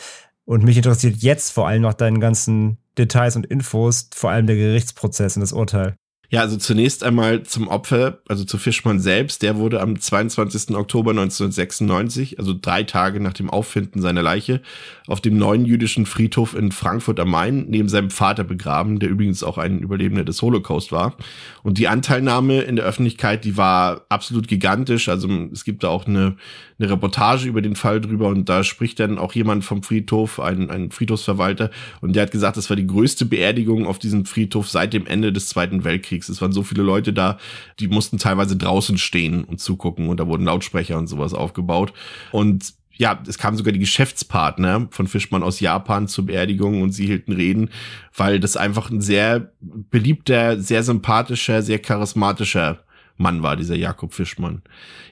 [0.44, 4.56] Und mich interessiert jetzt vor allem noch deinen ganzen Details und Infos, vor allem der
[4.56, 5.94] Gerichtsprozess und das Urteil.
[6.32, 9.42] Ja, also zunächst einmal zum Opfer, also zu Fischmann selbst.
[9.42, 10.76] Der wurde am 22.
[10.76, 14.60] Oktober 1996, also drei Tage nach dem Auffinden seiner Leiche,
[15.08, 19.42] auf dem neuen jüdischen Friedhof in Frankfurt am Main neben seinem Vater begraben, der übrigens
[19.42, 21.16] auch ein Überlebender des Holocaust war.
[21.64, 25.08] Und die Anteilnahme in der Öffentlichkeit, die war absolut gigantisch.
[25.08, 26.36] Also es gibt da auch eine,
[26.78, 30.70] eine Reportage über den Fall drüber und da spricht dann auch jemand vom Friedhof, ein,
[30.70, 34.92] ein Friedhofsverwalter, und der hat gesagt, das war die größte Beerdigung auf diesem Friedhof seit
[34.92, 36.19] dem Ende des Zweiten Weltkriegs.
[36.28, 37.38] Es waren so viele Leute da,
[37.78, 41.92] die mussten teilweise draußen stehen und zugucken und da wurden Lautsprecher und sowas aufgebaut.
[42.32, 47.06] Und ja, es kamen sogar die Geschäftspartner von Fischmann aus Japan zur Beerdigung und sie
[47.06, 47.70] hielten Reden,
[48.14, 52.84] weil das einfach ein sehr beliebter, sehr sympathischer, sehr charismatischer
[53.16, 54.60] Mann war, dieser Jakob Fischmann.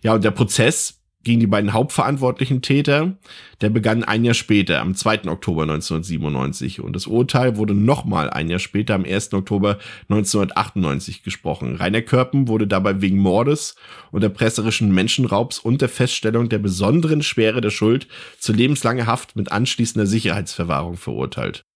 [0.03, 3.17] Ja, und der Prozess gegen die beiden hauptverantwortlichen Täter,
[3.61, 5.29] der begann ein Jahr später, am 2.
[5.29, 6.81] Oktober 1997.
[6.81, 9.33] Und das Urteil wurde nochmal ein Jahr später, am 1.
[9.35, 9.79] Oktober
[10.09, 11.77] 1998 gesprochen.
[11.77, 13.75] Rainer Körpen wurde dabei wegen Mordes
[14.11, 19.53] und erpresserischen Menschenraubs und der Feststellung der besonderen Schwere der Schuld zu lebenslanger Haft mit
[19.53, 21.68] anschließender Sicherheitsverwahrung verurteilt.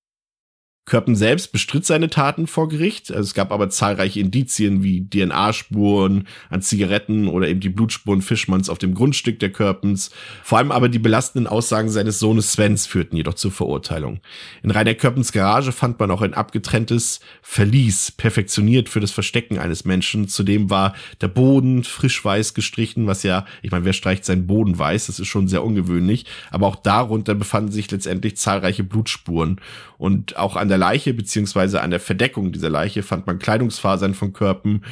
[0.84, 3.12] Körpen selbst bestritt seine Taten vor Gericht.
[3.12, 8.68] Also es gab aber zahlreiche Indizien wie DNA-Spuren an Zigaretten oder eben die Blutspuren Fischmanns
[8.68, 10.10] auf dem Grundstück der Körpens.
[10.42, 14.20] Vor allem aber die belastenden Aussagen seines Sohnes Svens führten jedoch zur Verurteilung.
[14.64, 19.84] In Rainer Körpens Garage fand man auch ein abgetrenntes Verlies, perfektioniert für das Verstecken eines
[19.84, 20.26] Menschen.
[20.26, 24.76] Zudem war der Boden frisch weiß gestrichen, was ja, ich meine, wer streicht seinen Boden
[24.76, 25.06] weiß?
[25.06, 26.26] Das ist schon sehr ungewöhnlich.
[26.50, 29.60] Aber auch darunter befanden sich letztendlich zahlreiche Blutspuren.
[29.96, 34.32] Und auch an der Leiche beziehungsweise an der Verdeckung dieser Leiche fand man Kleidungsfasern von
[34.32, 34.82] Körpen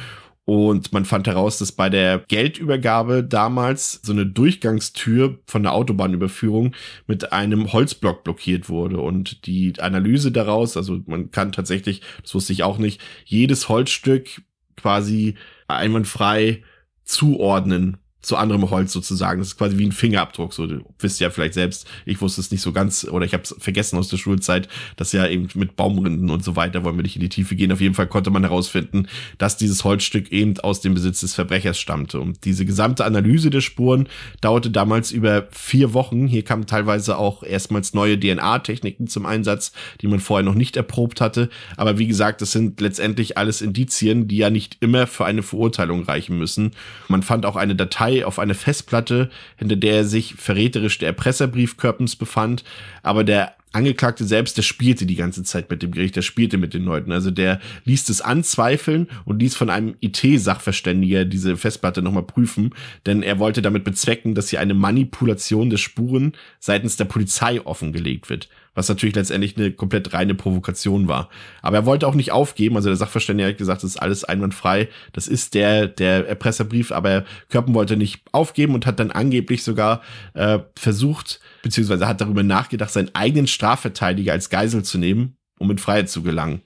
[0.45, 6.75] und man fand heraus, dass bei der Geldübergabe damals so eine Durchgangstür von der Autobahnüberführung
[7.07, 8.99] mit einem Holzblock blockiert wurde.
[8.99, 14.41] Und die Analyse daraus, also man kann tatsächlich, das wusste ich auch nicht, jedes Holzstück
[14.75, 15.35] quasi
[15.67, 16.63] einwandfrei
[17.03, 19.39] zuordnen zu anderem Holz sozusagen.
[19.39, 20.53] Das ist quasi wie ein Fingerabdruck.
[20.53, 23.43] So, du wisst ja vielleicht selbst, ich wusste es nicht so ganz oder ich habe
[23.43, 27.03] es vergessen aus der Schulzeit, dass ja eben mit Baumrinden und so weiter, wollen wir
[27.03, 27.71] nicht in die Tiefe gehen.
[27.71, 29.07] Auf jeden Fall konnte man herausfinden,
[29.37, 32.19] dass dieses Holzstück eben aus dem Besitz des Verbrechers stammte.
[32.19, 34.07] Und diese gesamte Analyse der Spuren
[34.39, 36.27] dauerte damals über vier Wochen.
[36.27, 41.21] Hier kamen teilweise auch erstmals neue DNA-Techniken zum Einsatz, die man vorher noch nicht erprobt
[41.21, 41.49] hatte.
[41.77, 46.03] Aber wie gesagt, das sind letztendlich alles Indizien, die ja nicht immer für eine Verurteilung
[46.03, 46.71] reichen müssen.
[47.07, 51.77] Man fand auch eine Datei Datei auf eine Festplatte, hinter der sich verräterisch der Erpresserbrief
[51.77, 52.63] Körpens befand,
[53.03, 56.73] aber der Angeklagte selbst, der spielte die ganze Zeit mit dem Gericht, der spielte mit
[56.73, 57.11] den Leuten.
[57.11, 62.73] Also der ließ es anzweifeln und ließ von einem IT-Sachverständiger diese Festplatte nochmal prüfen,
[63.05, 68.29] denn er wollte damit bezwecken, dass hier eine Manipulation der Spuren seitens der Polizei offengelegt
[68.29, 68.49] wird.
[68.73, 71.27] Was natürlich letztendlich eine komplett reine Provokation war.
[71.61, 74.87] Aber er wollte auch nicht aufgeben, also der Sachverständige hat gesagt, das ist alles einwandfrei,
[75.11, 80.01] das ist der, der Erpresserbrief, aber Körpen wollte nicht aufgeben und hat dann angeblich sogar
[80.35, 85.77] äh, versucht, beziehungsweise hat darüber nachgedacht, seinen eigenen Strafverteidiger als Geisel zu nehmen, um in
[85.77, 86.63] Freiheit zu gelangen.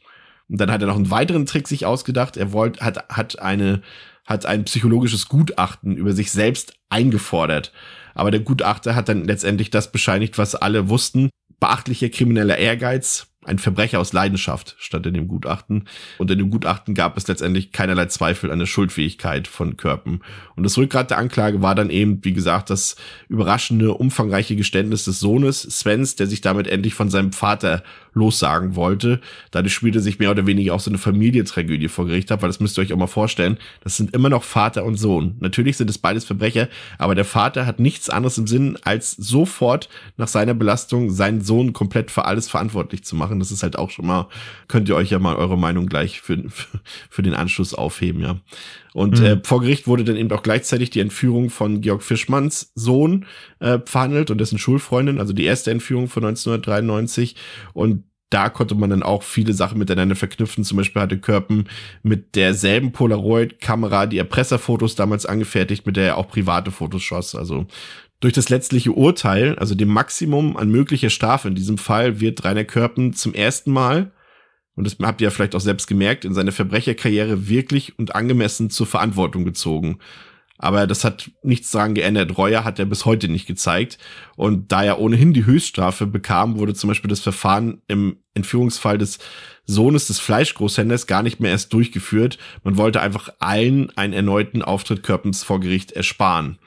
[0.47, 3.81] Und dann hat er noch einen weiteren Trick sich ausgedacht, er wollte, hat, hat eine,
[4.25, 7.73] hat ein psychologisches Gutachten über sich selbst eingefordert.
[8.13, 13.59] Aber der Gutachter hat dann letztendlich das bescheinigt, was alle wussten, beachtlicher krimineller Ehrgeiz, ein
[13.59, 15.85] Verbrecher aus Leidenschaft stand in dem Gutachten.
[16.17, 20.21] Und in dem Gutachten gab es letztendlich keinerlei Zweifel an der Schuldfähigkeit von Körpen.
[20.55, 22.95] Und das Rückgrat der Anklage war dann eben, wie gesagt, das
[23.29, 27.83] überraschende, umfangreiche Geständnis des Sohnes Svens, der sich damit endlich von seinem Vater
[28.15, 29.19] lossagen wollte.
[29.51, 32.59] Dadurch spielte sich mehr oder weniger auch so eine Familientragödie vor Gericht ab, weil das
[32.59, 33.57] müsst ihr euch auch mal vorstellen.
[33.83, 35.35] Das sind immer noch Vater und Sohn.
[35.39, 39.89] Natürlich sind es beides Verbrecher, aber der Vater hat nichts anderes im Sinn, als sofort
[40.17, 43.34] nach seiner Belastung seinen Sohn komplett für alles verantwortlich zu machen.
[43.39, 44.27] Das ist halt auch schon mal,
[44.67, 46.43] könnt ihr euch ja mal eure Meinung gleich für,
[47.09, 48.37] für den Anschluss aufheben, ja.
[48.93, 49.25] Und mhm.
[49.25, 53.25] äh, vor Gericht wurde dann eben auch gleichzeitig die Entführung von Georg Fischmanns Sohn
[53.59, 57.35] äh, verhandelt und dessen Schulfreundin, also die erste Entführung von 1993.
[57.73, 60.63] Und da konnte man dann auch viele Sachen miteinander verknüpfen.
[60.63, 61.69] Zum Beispiel hatte Körpen
[62.03, 67.35] mit derselben Polaroid-Kamera die Erpresserfotos damals angefertigt, mit der er auch private Fotos schoss.
[67.35, 67.67] Also
[68.19, 72.63] durch das letztliche Urteil, also dem Maximum an möglicher Strafe in diesem Fall, wird Rainer
[72.63, 74.11] Körpen zum ersten Mal
[74.75, 78.69] und das habt ihr ja vielleicht auch selbst gemerkt, in seiner Verbrecherkarriere wirklich und angemessen
[78.69, 79.99] zur Verantwortung gezogen.
[80.57, 82.37] Aber das hat nichts daran geändert.
[82.37, 83.97] Reue hat er bis heute nicht gezeigt.
[84.37, 89.19] Und da er ohnehin die Höchststrafe bekam, wurde zum Beispiel das Verfahren im Entführungsfall des
[89.65, 92.37] Sohnes des Fleischgroßhändlers gar nicht mehr erst durchgeführt.
[92.63, 96.57] Man wollte einfach allen einen erneuten Auftritt Körpens vor Gericht ersparen.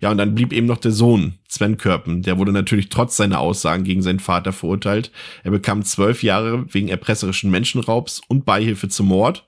[0.00, 2.22] Ja, und dann blieb eben noch der Sohn, Sven Körpen.
[2.22, 5.10] Der wurde natürlich trotz seiner Aussagen gegen seinen Vater verurteilt.
[5.42, 9.46] Er bekam zwölf Jahre wegen erpresserischen Menschenraubs und Beihilfe zum Mord.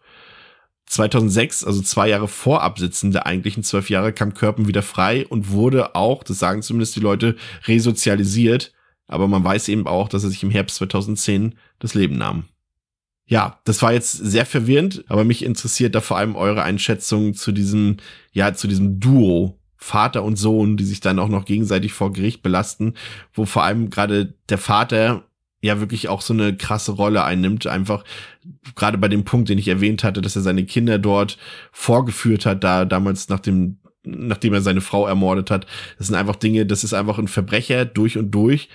[0.87, 5.51] 2006, also zwei Jahre vor Absitzen der eigentlichen zwölf Jahre, kam Körpen wieder frei und
[5.51, 7.37] wurde auch, das sagen zumindest die Leute,
[7.67, 8.73] resozialisiert.
[9.07, 12.45] Aber man weiß eben auch, dass er sich im Herbst 2010 das Leben nahm.
[13.27, 17.53] Ja, das war jetzt sehr verwirrend, aber mich interessiert da vor allem eure Einschätzung zu
[17.53, 17.99] diesem,
[18.33, 22.43] ja, zu diesem Duo Vater und Sohn, die sich dann auch noch gegenseitig vor Gericht
[22.43, 22.95] belasten,
[23.33, 25.25] wo vor allem gerade der Vater
[25.63, 28.05] ja wirklich auch so eine krasse Rolle einnimmt, einfach
[28.75, 31.39] gerade bei dem Punkt, den ich erwähnt hatte, dass er seine Kinder dort
[31.73, 35.67] vorgeführt hat, da damals nach dem nachdem er seine Frau ermordet hat.
[35.99, 38.69] Das sind einfach Dinge, das ist einfach ein Verbrecher durch und durch.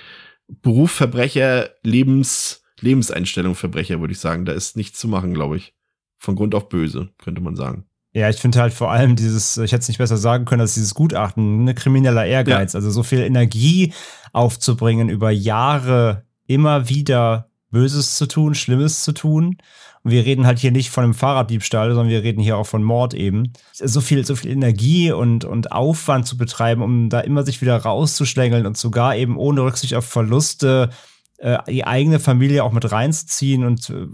[0.47, 4.45] Berufsverbrecher, Lebens, Lebenseinstellung Verbrecher, würde ich sagen.
[4.45, 5.73] Da ist nichts zu machen, glaube ich.
[6.17, 7.85] Von Grund auf böse, könnte man sagen.
[8.14, 10.76] Ja, ich finde halt vor allem dieses, ich hätte es nicht besser sagen können, dass
[10.76, 12.78] dieses Gutachten, ne, krimineller Ehrgeiz, ja.
[12.78, 13.91] also so viel Energie
[14.34, 19.57] aufzubringen, über Jahre immer wieder Böses zu tun, Schlimmes zu tun.
[20.03, 22.84] Und wir reden halt hier nicht von einem Fahrraddiebstahl, sondern wir reden hier auch von
[22.84, 23.53] Mord eben.
[23.74, 27.78] So viel, so viel Energie und, und Aufwand zu betreiben, um da immer sich wieder
[27.78, 30.89] rauszuschlängeln und sogar eben ohne Rücksicht auf Verluste
[31.38, 34.07] äh, die eigene Familie auch mit reinzuziehen und äh,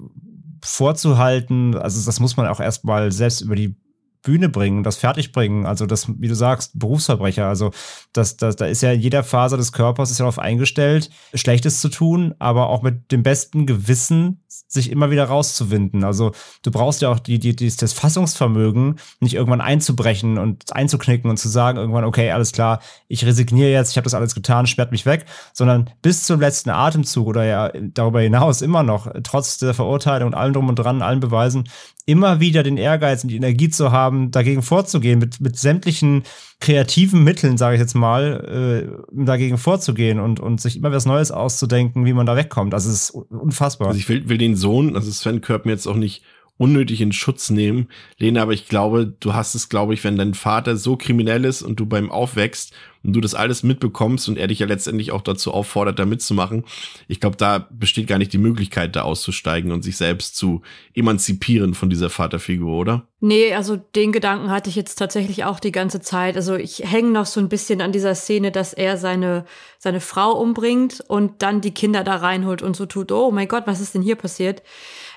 [0.64, 1.76] vorzuhalten.
[1.76, 3.76] Also das muss man auch erstmal selbst über die
[4.22, 5.66] Bühne bringen, das fertig bringen.
[5.66, 7.48] Also das, wie du sagst, Berufsverbrecher.
[7.48, 7.72] Also
[8.14, 11.90] das, das, da ist ja jeder Phase des Körpers ist ja darauf eingestellt, Schlechtes zu
[11.90, 16.04] tun, aber auch mit dem besten Gewissen sich immer wieder rauszuwinden.
[16.04, 16.32] Also
[16.64, 21.38] du brauchst ja auch die, die, die, das Fassungsvermögen, nicht irgendwann einzubrechen und einzuknicken und
[21.38, 24.92] zu sagen, irgendwann, okay, alles klar, ich resigniere jetzt, ich habe das alles getan, sperrt
[24.92, 29.76] mich weg, sondern bis zum letzten Atemzug oder ja darüber hinaus immer noch, trotz der
[29.76, 31.70] Verurteilung und allem drum und dran, allen Beweisen,
[32.06, 36.24] immer wieder den Ehrgeiz und die Energie zu haben, dagegen vorzugehen, mit, mit sämtlichen
[36.60, 41.32] kreativen Mitteln, sage ich jetzt mal, äh, dagegen vorzugehen und, und sich immer was Neues
[41.32, 42.74] auszudenken, wie man da wegkommt.
[42.74, 43.88] Also es ist unfassbar.
[43.88, 46.22] Also ich will, will den Sohn, also Sven Körpen jetzt auch nicht
[46.60, 47.88] unnötig in Schutz nehmen.
[48.18, 51.62] Lena, aber ich glaube, du hast es, glaube ich, wenn dein Vater so kriminell ist
[51.62, 55.22] und du beim aufwächst und du das alles mitbekommst und er dich ja letztendlich auch
[55.22, 56.66] dazu auffordert, da mitzumachen.
[57.08, 60.62] Ich glaube, da besteht gar nicht die Möglichkeit, da auszusteigen und sich selbst zu
[60.94, 63.08] emanzipieren von dieser Vaterfigur, oder?
[63.22, 66.36] Nee, also den Gedanken hatte ich jetzt tatsächlich auch die ganze Zeit.
[66.36, 69.46] Also ich hänge noch so ein bisschen an dieser Szene, dass er seine,
[69.78, 73.64] seine Frau umbringt und dann die Kinder da reinholt und so tut, oh mein Gott,
[73.66, 74.62] was ist denn hier passiert?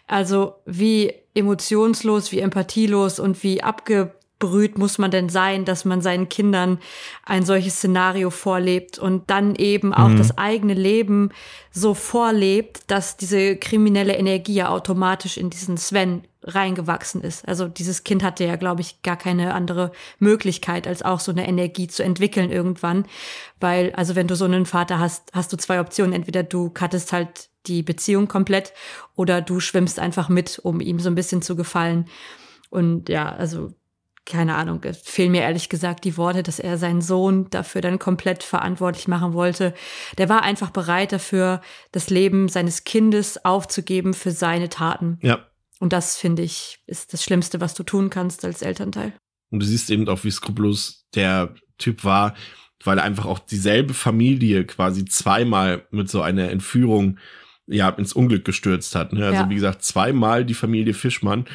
[0.07, 6.01] Also wie emotionslos, wie empathielos und wie abge brüht muss man denn sein, dass man
[6.01, 6.81] seinen Kindern
[7.25, 10.19] ein solches Szenario vorlebt und dann eben auch mhm.
[10.19, 11.31] das eigene Leben
[11.71, 17.47] so vorlebt, dass diese kriminelle Energie ja automatisch in diesen Sven reingewachsen ist.
[17.47, 21.47] Also dieses Kind hatte ja, glaube ich, gar keine andere Möglichkeit, als auch so eine
[21.47, 23.07] Energie zu entwickeln irgendwann.
[23.61, 26.15] Weil, also wenn du so einen Vater hast, hast du zwei Optionen.
[26.15, 28.73] Entweder du cuttest halt die Beziehung komplett
[29.15, 32.07] oder du schwimmst einfach mit, um ihm so ein bisschen zu gefallen.
[32.71, 33.73] Und ja, also
[34.25, 37.99] keine Ahnung, es fehlen mir ehrlich gesagt die Worte, dass er seinen Sohn dafür dann
[37.99, 39.75] komplett verantwortlich machen wollte.
[40.17, 41.61] Der war einfach bereit dafür,
[41.91, 45.19] das Leben seines Kindes aufzugeben für seine Taten.
[45.23, 45.47] Ja.
[45.81, 49.13] Und das, finde ich, ist das Schlimmste, was du tun kannst als Elternteil.
[49.51, 52.35] Und du siehst eben auch, wie skrupellos der Typ war,
[52.85, 57.19] weil er einfach auch dieselbe Familie quasi zweimal mit so einer Entführung
[57.67, 59.13] ja ins Unglück gestürzt hat.
[59.13, 59.25] Ne?
[59.25, 59.51] Also ja.
[59.51, 61.47] wie gesagt, zweimal die Familie Fischmann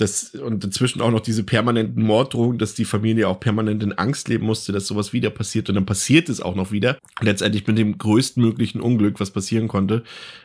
[0.00, 4.28] das, und inzwischen auch noch diese permanenten Morddrohungen, dass die Familie auch permanent in Angst
[4.28, 5.68] leben musste, dass sowas wieder passiert.
[5.68, 6.98] Und dann passiert es auch noch wieder.
[7.20, 10.02] Letztendlich mit dem größtmöglichen Unglück, was passieren konnte.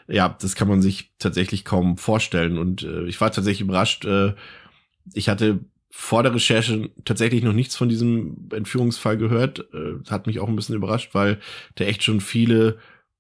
[0.08, 2.58] Ja, das kann man sich tatsächlich kaum vorstellen.
[2.58, 4.06] Und äh, ich war tatsächlich überrascht.
[4.06, 4.34] Äh,
[5.14, 9.60] ich hatte vor der Recherche tatsächlich noch nichts von diesem Entführungsfall gehört.
[9.74, 11.40] Äh, hat mich auch ein bisschen überrascht, weil
[11.78, 12.78] der echt schon viele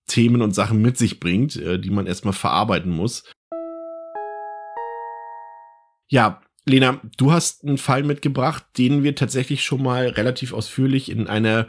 [0.07, 3.23] Themen und Sachen mit sich bringt, äh, die man erstmal verarbeiten muss.
[6.07, 11.27] Ja, Lena, du hast einen Fall mitgebracht, den wir tatsächlich schon mal relativ ausführlich in
[11.27, 11.67] einer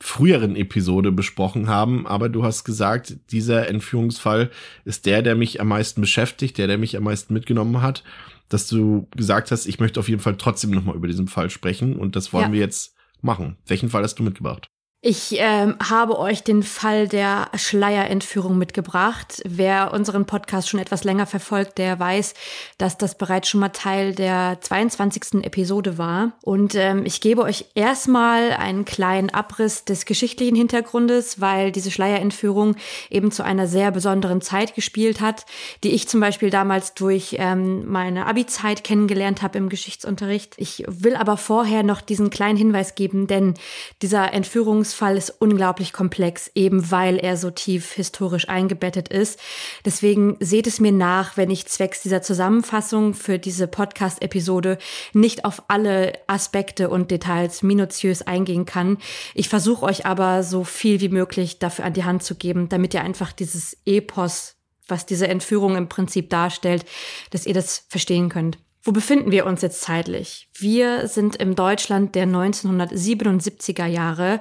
[0.00, 4.50] früheren Episode besprochen haben, aber du hast gesagt, dieser Entführungsfall
[4.84, 8.02] ist der, der mich am meisten beschäftigt, der, der mich am meisten mitgenommen hat,
[8.48, 11.94] dass du gesagt hast, ich möchte auf jeden Fall trotzdem nochmal über diesen Fall sprechen
[11.94, 12.52] und das wollen ja.
[12.52, 13.56] wir jetzt machen.
[13.66, 14.71] Welchen Fall hast du mitgebracht?
[15.04, 19.42] Ich ähm, habe euch den Fall der Schleierentführung mitgebracht.
[19.44, 22.34] Wer unseren Podcast schon etwas länger verfolgt, der weiß,
[22.78, 25.42] dass das bereits schon mal Teil der 22.
[25.42, 26.34] Episode war.
[26.42, 32.76] Und ähm, ich gebe euch erstmal einen kleinen Abriss des geschichtlichen Hintergrundes, weil diese Schleierentführung
[33.10, 35.46] eben zu einer sehr besonderen Zeit gespielt hat,
[35.82, 40.54] die ich zum Beispiel damals durch ähm, meine Abi-Zeit kennengelernt habe im Geschichtsunterricht.
[40.58, 43.54] Ich will aber vorher noch diesen kleinen Hinweis geben, denn
[44.00, 49.38] dieser Entführungs Fall ist unglaublich komplex, eben weil er so tief historisch eingebettet ist.
[49.84, 54.78] Deswegen seht es mir nach, wenn ich zwecks dieser Zusammenfassung für diese Podcast-Episode
[55.12, 58.98] nicht auf alle Aspekte und Details minutiös eingehen kann.
[59.34, 62.94] Ich versuche euch aber so viel wie möglich dafür an die Hand zu geben, damit
[62.94, 64.56] ihr einfach dieses Epos,
[64.88, 66.84] was diese Entführung im Prinzip darstellt,
[67.30, 68.58] dass ihr das verstehen könnt.
[68.84, 70.48] Wo befinden wir uns jetzt zeitlich?
[70.54, 74.40] Wir sind im Deutschland der 1977er Jahre.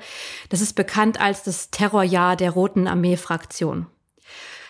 [0.50, 3.86] Das ist bekannt als das Terrorjahr der Roten Armee-Fraktion.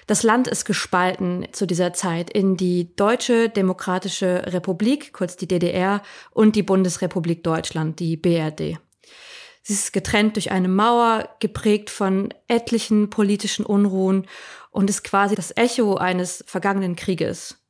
[0.08, 6.02] Das Land ist gespalten zu dieser Zeit in die Deutsche Demokratische Republik, kurz die DDR,
[6.32, 8.78] und die Bundesrepublik Deutschland, die BRD.
[9.64, 14.28] Sie ist getrennt durch eine Mauer, geprägt von etlichen politischen Unruhen
[14.72, 17.61] und ist quasi das Echo eines vergangenen Krieges.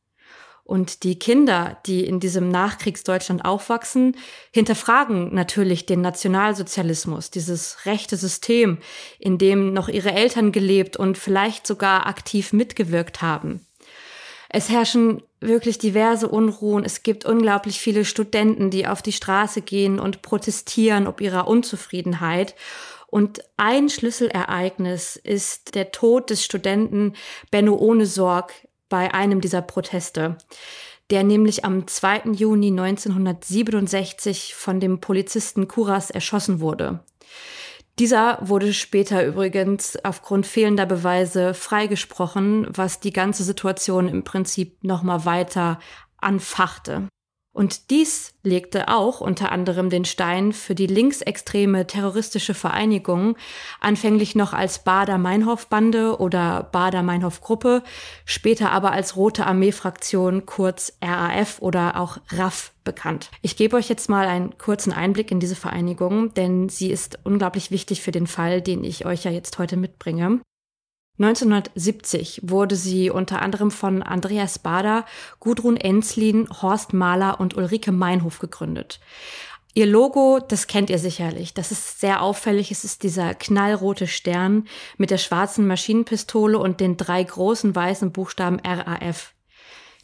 [0.72, 4.16] Und die Kinder, die in diesem Nachkriegsdeutschland aufwachsen,
[4.54, 8.78] hinterfragen natürlich den Nationalsozialismus, dieses rechte System,
[9.20, 13.66] in dem noch ihre Eltern gelebt und vielleicht sogar aktiv mitgewirkt haben.
[14.48, 16.86] Es herrschen wirklich diverse Unruhen.
[16.86, 22.56] Es gibt unglaublich viele Studenten, die auf die Straße gehen und protestieren ob ihrer Unzufriedenheit.
[23.08, 27.16] Und ein Schlüsselereignis ist der Tod des Studenten
[27.52, 28.54] Benno Ohnesorg
[28.92, 30.38] bei einem dieser Proteste,
[31.10, 32.34] der nämlich am 2.
[32.34, 37.00] Juni 1967 von dem Polizisten Kuras erschossen wurde.
[37.98, 45.26] Dieser wurde später übrigens aufgrund fehlender Beweise freigesprochen, was die ganze Situation im Prinzip nochmal
[45.26, 45.80] weiter
[46.18, 47.08] anfachte.
[47.54, 53.36] Und dies legte auch unter anderem den Stein für die linksextreme terroristische Vereinigung,
[53.82, 57.84] anfänglich noch als Bader-Meinhof-Bande oder Bader-Meinhof-Gruppe,
[58.24, 63.30] später aber als Rote Armee-Fraktion, kurz RAF oder auch RAF bekannt.
[63.42, 67.70] Ich gebe euch jetzt mal einen kurzen Einblick in diese Vereinigung, denn sie ist unglaublich
[67.70, 70.40] wichtig für den Fall, den ich euch ja jetzt heute mitbringe.
[71.24, 75.06] 1970 wurde sie unter anderem von Andreas Bader,
[75.40, 79.00] Gudrun Enslin, Horst Mahler und Ulrike Meinhof gegründet.
[79.74, 81.54] Ihr Logo, das kennt ihr sicherlich.
[81.54, 82.72] Das ist sehr auffällig.
[82.72, 84.66] Es ist dieser knallrote Stern
[84.98, 89.34] mit der schwarzen Maschinenpistole und den drei großen weißen Buchstaben RAF.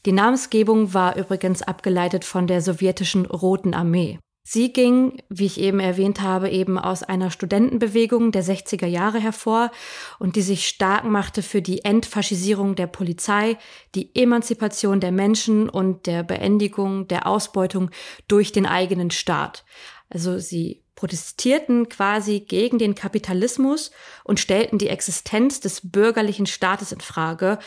[0.05, 4.19] Die Namensgebung war übrigens abgeleitet von der sowjetischen Roten Armee.
[4.49, 9.71] Sie ging, wie ich eben erwähnt habe, eben aus einer Studentenbewegung der 60er Jahre hervor
[10.19, 13.57] und die sich stark machte für die Entfaschisierung der Polizei,
[13.93, 17.91] die Emanzipation der Menschen und der Beendigung der Ausbeutung
[18.29, 19.65] durch den eigenen Staat.
[20.07, 23.91] Also sie protestierten quasi gegen den Kapitalismus
[24.23, 27.59] und stellten die Existenz des bürgerlichen Staates in Frage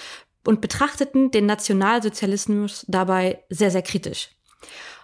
[0.47, 4.31] und betrachteten den Nationalsozialismus dabei sehr, sehr kritisch.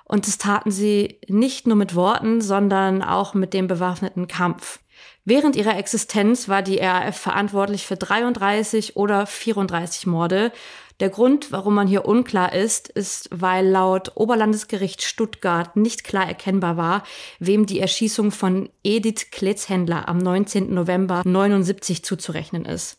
[0.08, 4.78] Und das taten sie nicht nur mit Worten, sondern auch mit dem bewaffneten Kampf.
[5.24, 10.52] Während ihrer Existenz war die RAF verantwortlich für 33 oder 34 Morde.
[11.00, 16.76] Der Grund, warum man hier unklar ist, ist, weil laut Oberlandesgericht Stuttgart nicht klar erkennbar
[16.76, 17.02] war,
[17.40, 20.72] wem die Erschießung von Edith Kletzhändler am 19.
[20.72, 22.98] November 79 zuzurechnen ist.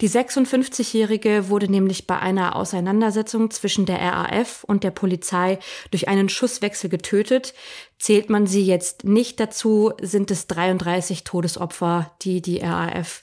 [0.00, 5.58] Die 56-Jährige wurde nämlich bei einer Auseinandersetzung zwischen der RAF und der Polizei
[5.90, 7.54] durch einen Schusswechsel getötet.
[7.98, 13.22] Zählt man sie jetzt nicht dazu, sind es 33 Todesopfer, die die RAF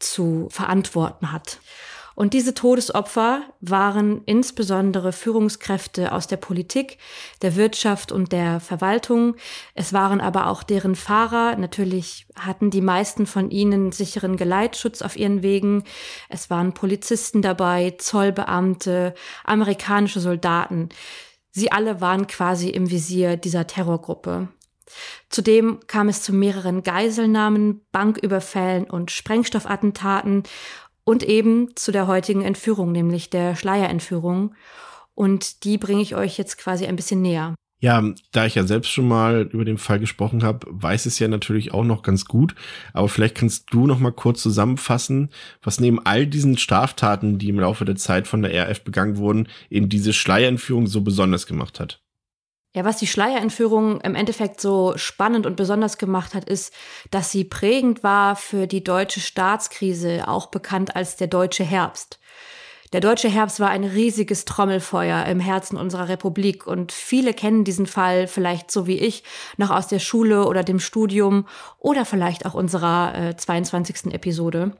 [0.00, 1.60] zu verantworten hat.
[2.20, 6.98] Und diese Todesopfer waren insbesondere Führungskräfte aus der Politik,
[7.40, 9.36] der Wirtschaft und der Verwaltung.
[9.74, 11.56] Es waren aber auch deren Fahrer.
[11.56, 15.84] Natürlich hatten die meisten von ihnen sicheren Geleitschutz auf ihren Wegen.
[16.28, 19.14] Es waren Polizisten dabei, Zollbeamte,
[19.44, 20.90] amerikanische Soldaten.
[21.52, 24.48] Sie alle waren quasi im Visier dieser Terrorgruppe.
[25.30, 30.42] Zudem kam es zu mehreren Geiselnahmen, Banküberfällen und Sprengstoffattentaten
[31.04, 34.54] und eben zu der heutigen Entführung, nämlich der Schleierentführung.
[35.14, 37.54] Und die bringe ich euch jetzt quasi ein bisschen näher.
[37.82, 41.28] Ja, da ich ja selbst schon mal über den Fall gesprochen habe, weiß es ja
[41.28, 42.54] natürlich auch noch ganz gut.
[42.92, 45.30] Aber vielleicht kannst du noch mal kurz zusammenfassen,
[45.62, 49.48] was neben all diesen Straftaten, die im Laufe der Zeit von der RF begangen wurden,
[49.70, 52.02] eben diese Schleierentführung so besonders gemacht hat.
[52.72, 56.72] Ja, was die Schleierentführung im Endeffekt so spannend und besonders gemacht hat, ist,
[57.10, 62.20] dass sie prägend war für die deutsche Staatskrise, auch bekannt als der deutsche Herbst.
[62.92, 67.86] Der deutsche Herbst war ein riesiges Trommelfeuer im Herzen unserer Republik und viele kennen diesen
[67.86, 69.22] Fall vielleicht so wie ich
[69.56, 71.46] noch aus der Schule oder dem Studium
[71.78, 74.12] oder vielleicht auch unserer äh, 22.
[74.12, 74.72] Episode.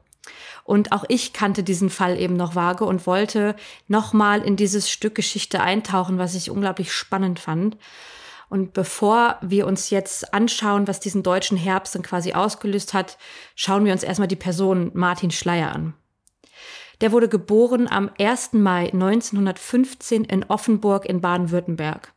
[0.71, 3.57] Und auch ich kannte diesen Fall eben noch vage und wollte
[3.89, 7.75] nochmal in dieses Stück Geschichte eintauchen, was ich unglaublich spannend fand.
[8.47, 13.17] Und bevor wir uns jetzt anschauen, was diesen deutschen Herbst dann quasi ausgelöst hat,
[13.53, 15.93] schauen wir uns erstmal die Person Martin Schleier an.
[17.01, 18.53] Der wurde geboren am 1.
[18.53, 22.13] Mai 1915 in Offenburg in Baden-Württemberg.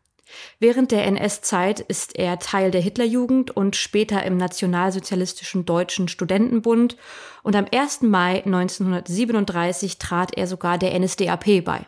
[0.59, 6.97] Während der NS-Zeit ist er Teil der Hitlerjugend und später im Nationalsozialistischen Deutschen Studentenbund
[7.43, 8.03] und am 1.
[8.03, 11.87] Mai 1937 trat er sogar der NSDAP bei.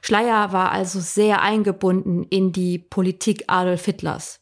[0.00, 4.40] Schleier war also sehr eingebunden in die Politik Adolf Hitlers.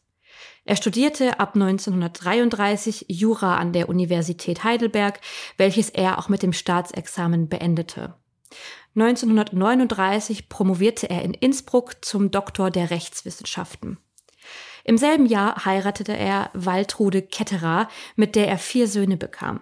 [0.63, 5.19] Er studierte ab 1933 Jura an der Universität Heidelberg,
[5.57, 8.15] welches er auch mit dem Staatsexamen beendete.
[8.95, 13.97] 1939 promovierte er in Innsbruck zum Doktor der Rechtswissenschaften.
[14.83, 19.61] Im selben Jahr heiratete er Waltrude Ketterer, mit der er vier Söhne bekam.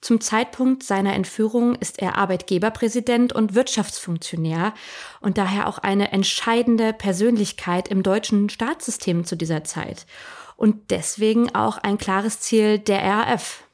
[0.00, 4.74] Zum Zeitpunkt seiner Entführung ist er Arbeitgeberpräsident und Wirtschaftsfunktionär
[5.20, 10.06] und daher auch eine entscheidende Persönlichkeit im deutschen Staatssystem zu dieser Zeit
[10.56, 13.64] und deswegen auch ein klares Ziel der RAF.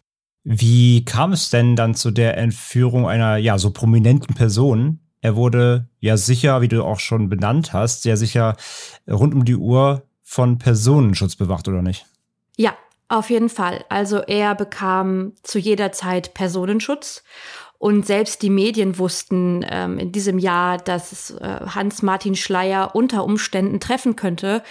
[0.51, 4.99] Wie kam es denn dann zu der Entführung einer ja so prominenten Person?
[5.21, 8.57] Er wurde ja sicher, wie du auch schon benannt hast, sehr sicher
[9.07, 12.07] rund um die Uhr von Personenschutz bewacht, oder nicht?
[12.57, 12.73] Ja,
[13.09, 13.85] auf jeden Fall.
[13.91, 17.25] Also er bekam zu jeder Zeit Personenschutz.
[17.77, 23.81] Und selbst die Medien wussten ähm, in diesem Jahr, dass äh, Hans-Martin Schleier unter Umständen
[23.81, 24.63] treffen könnte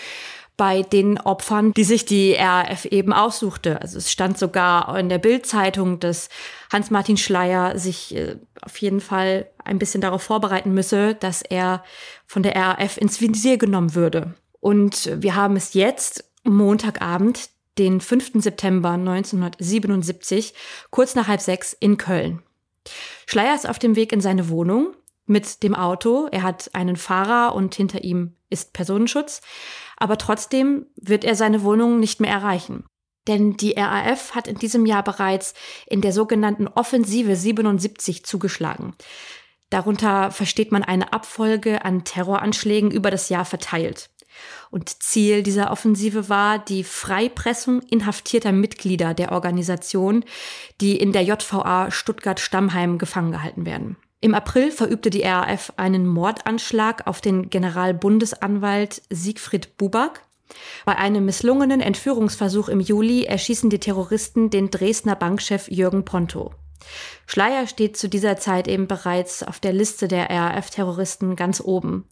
[0.58, 3.80] bei den Opfern, die sich die RAF eben aussuchte.
[3.80, 6.30] Also es stand sogar in der Bildzeitung, dass
[6.74, 11.84] Hans-Martin Schleier sich äh, auf jeden Fall ein bisschen darauf vorbereiten müsse, dass er
[12.26, 14.34] von der RAF ins Visier genommen würde.
[14.60, 18.32] Und wir haben es jetzt, Montagabend, den 5.
[18.42, 20.56] September 1977,
[20.90, 22.42] kurz nach halb sechs in Köln.
[23.28, 24.96] Schleier ist auf dem Weg in seine Wohnung
[25.28, 26.28] mit dem Auto.
[26.32, 29.42] Er hat einen Fahrer und hinter ihm ist Personenschutz
[29.98, 32.86] aber trotzdem wird er seine Wohnung nicht mehr erreichen.
[33.28, 35.54] Denn die RAF hat in diesem Jahr bereits
[35.88, 38.96] in der sogenannten Offensive 77 zugeschlagen.
[39.70, 44.10] Darunter versteht man eine Abfolge an Terroranschlägen über das Jahr verteilt.
[44.70, 50.24] Und Ziel dieser Offensive war die Freipressung inhaftierter Mitglieder der Organisation,
[50.80, 53.98] die in der JVA Stuttgart-Stammheim gefangen gehalten werden.
[54.20, 60.24] Im April verübte die RAF einen Mordanschlag auf den Generalbundesanwalt Siegfried Buback.
[60.86, 66.54] Bei einem misslungenen Entführungsversuch im Juli erschießen die Terroristen den Dresdner Bankchef Jürgen Ponto.
[67.28, 72.06] Schleier steht zu dieser Zeit eben bereits auf der Liste der RAF-Terroristen ganz oben.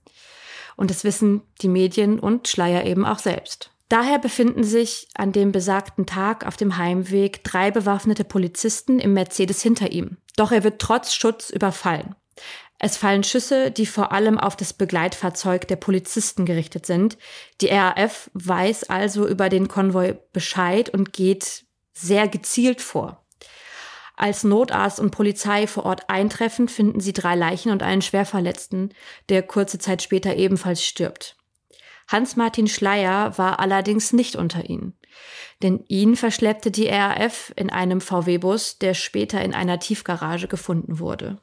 [0.76, 3.72] Und das wissen die Medien und Schleier eben auch selbst.
[3.90, 9.62] Daher befinden sich an dem besagten Tag auf dem Heimweg drei bewaffnete Polizisten im Mercedes
[9.62, 10.18] hinter ihm.
[10.36, 12.16] Doch er wird trotz Schutz überfallen.
[12.80, 17.18] Es fallen Schüsse, die vor allem auf das Begleitfahrzeug der Polizisten gerichtet sind.
[17.62, 23.26] Die RAF weiß also über den Konvoi Bescheid und geht sehr gezielt vor.
[24.18, 28.94] Als Notarzt und Polizei vor Ort eintreffen, finden sie drei Leichen und einen Schwerverletzten,
[29.30, 31.38] der kurze Zeit später ebenfalls stirbt.
[32.08, 34.98] Hans-Martin Schleier war allerdings nicht unter ihnen.
[35.64, 41.40] Denn ihn verschleppte die RAF in einem VW-Bus, der später in einer Tiefgarage gefunden wurde.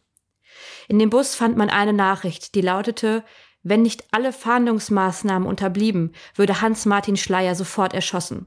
[0.88, 3.24] In dem Bus fand man eine Nachricht, die lautete,
[3.62, 8.46] wenn nicht alle Fahndungsmaßnahmen unterblieben, würde Hans-Martin Schleier sofort erschossen.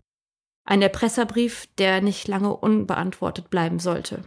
[0.66, 4.26] Ein Erpresserbrief, der nicht lange unbeantwortet bleiben sollte.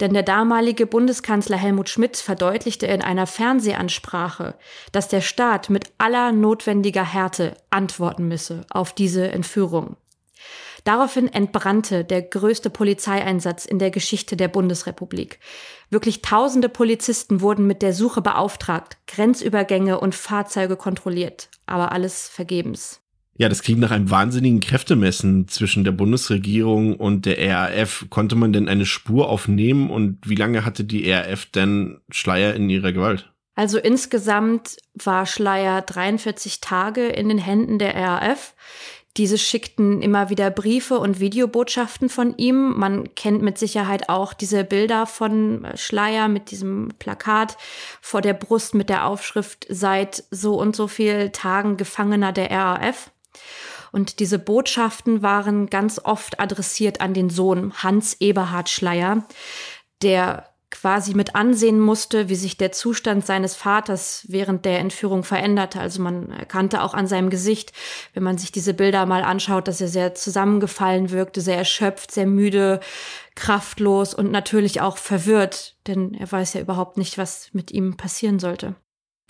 [0.00, 4.54] Denn der damalige Bundeskanzler Helmut Schmidt verdeutlichte in einer Fernsehansprache,
[4.92, 9.96] dass der Staat mit aller notwendiger Härte antworten müsse auf diese Entführung.
[10.84, 15.38] Daraufhin entbrannte der größte Polizeieinsatz in der Geschichte der Bundesrepublik.
[15.90, 22.99] Wirklich tausende Polizisten wurden mit der Suche beauftragt, Grenzübergänge und Fahrzeuge kontrolliert, aber alles vergebens.
[23.40, 28.04] Ja, das klingt nach einem wahnsinnigen Kräftemessen zwischen der Bundesregierung und der RAF.
[28.10, 32.68] Konnte man denn eine Spur aufnehmen und wie lange hatte die RAF denn Schleier in
[32.68, 33.32] ihrer Gewalt?
[33.54, 38.54] Also insgesamt war Schleier 43 Tage in den Händen der RAF.
[39.16, 42.78] Diese schickten immer wieder Briefe und Videobotschaften von ihm.
[42.78, 47.56] Man kennt mit Sicherheit auch diese Bilder von Schleier mit diesem Plakat
[48.02, 53.10] vor der Brust mit der Aufschrift seit so und so viel Tagen Gefangener der RAF.
[53.92, 59.26] Und diese Botschaften waren ganz oft adressiert an den Sohn Hans Eberhard Schleier,
[60.02, 65.80] der quasi mit ansehen musste, wie sich der Zustand seines Vaters während der Entführung veränderte.
[65.80, 67.72] Also man erkannte auch an seinem Gesicht,
[68.14, 72.26] wenn man sich diese Bilder mal anschaut, dass er sehr zusammengefallen wirkte, sehr erschöpft, sehr
[72.26, 72.80] müde,
[73.34, 78.38] kraftlos und natürlich auch verwirrt, denn er weiß ja überhaupt nicht, was mit ihm passieren
[78.38, 78.76] sollte.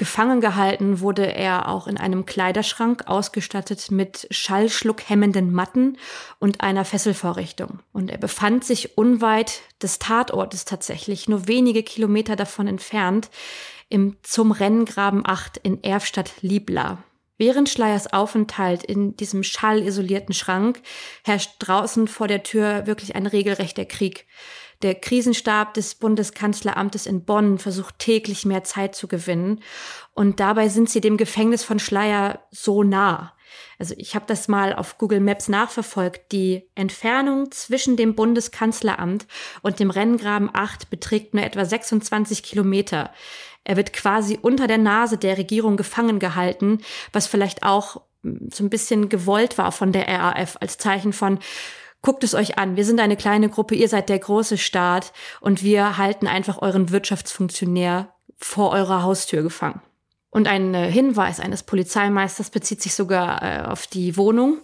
[0.01, 5.99] Gefangen gehalten wurde er auch in einem Kleiderschrank, ausgestattet mit schallschluckhemmenden Matten
[6.39, 7.81] und einer Fesselvorrichtung.
[7.93, 13.29] Und er befand sich unweit des Tatortes tatsächlich, nur wenige Kilometer davon entfernt,
[13.91, 17.05] im zum Renngraben 8 in Erfstadt-Liebla.
[17.37, 20.81] Während Schleiers Aufenthalt in diesem schallisolierten Schrank
[21.25, 24.27] herrscht draußen vor der Tür wirklich ein regelrechter Krieg.
[24.83, 29.63] Der Krisenstab des Bundeskanzleramtes in Bonn versucht täglich mehr Zeit zu gewinnen.
[30.15, 33.35] Und dabei sind sie dem Gefängnis von Schleier so nah.
[33.79, 36.33] Also ich habe das mal auf Google Maps nachverfolgt.
[36.33, 39.27] Die Entfernung zwischen dem Bundeskanzleramt
[39.63, 43.13] und dem Renngraben 8 beträgt nur etwa 26 Kilometer.
[43.65, 46.79] Er wird quasi unter der Nase der Regierung gefangen gehalten,
[47.13, 51.39] was vielleicht auch so ein bisschen gewollt war von der RAF als Zeichen von,
[52.03, 52.77] Guckt es euch an.
[52.77, 56.91] Wir sind eine kleine Gruppe, ihr seid der große Staat und wir halten einfach euren
[56.91, 59.83] Wirtschaftsfunktionär vor eurer Haustür gefangen.
[60.31, 64.59] Und ein äh, Hinweis eines Polizeimeisters bezieht sich sogar äh, auf die Wohnung,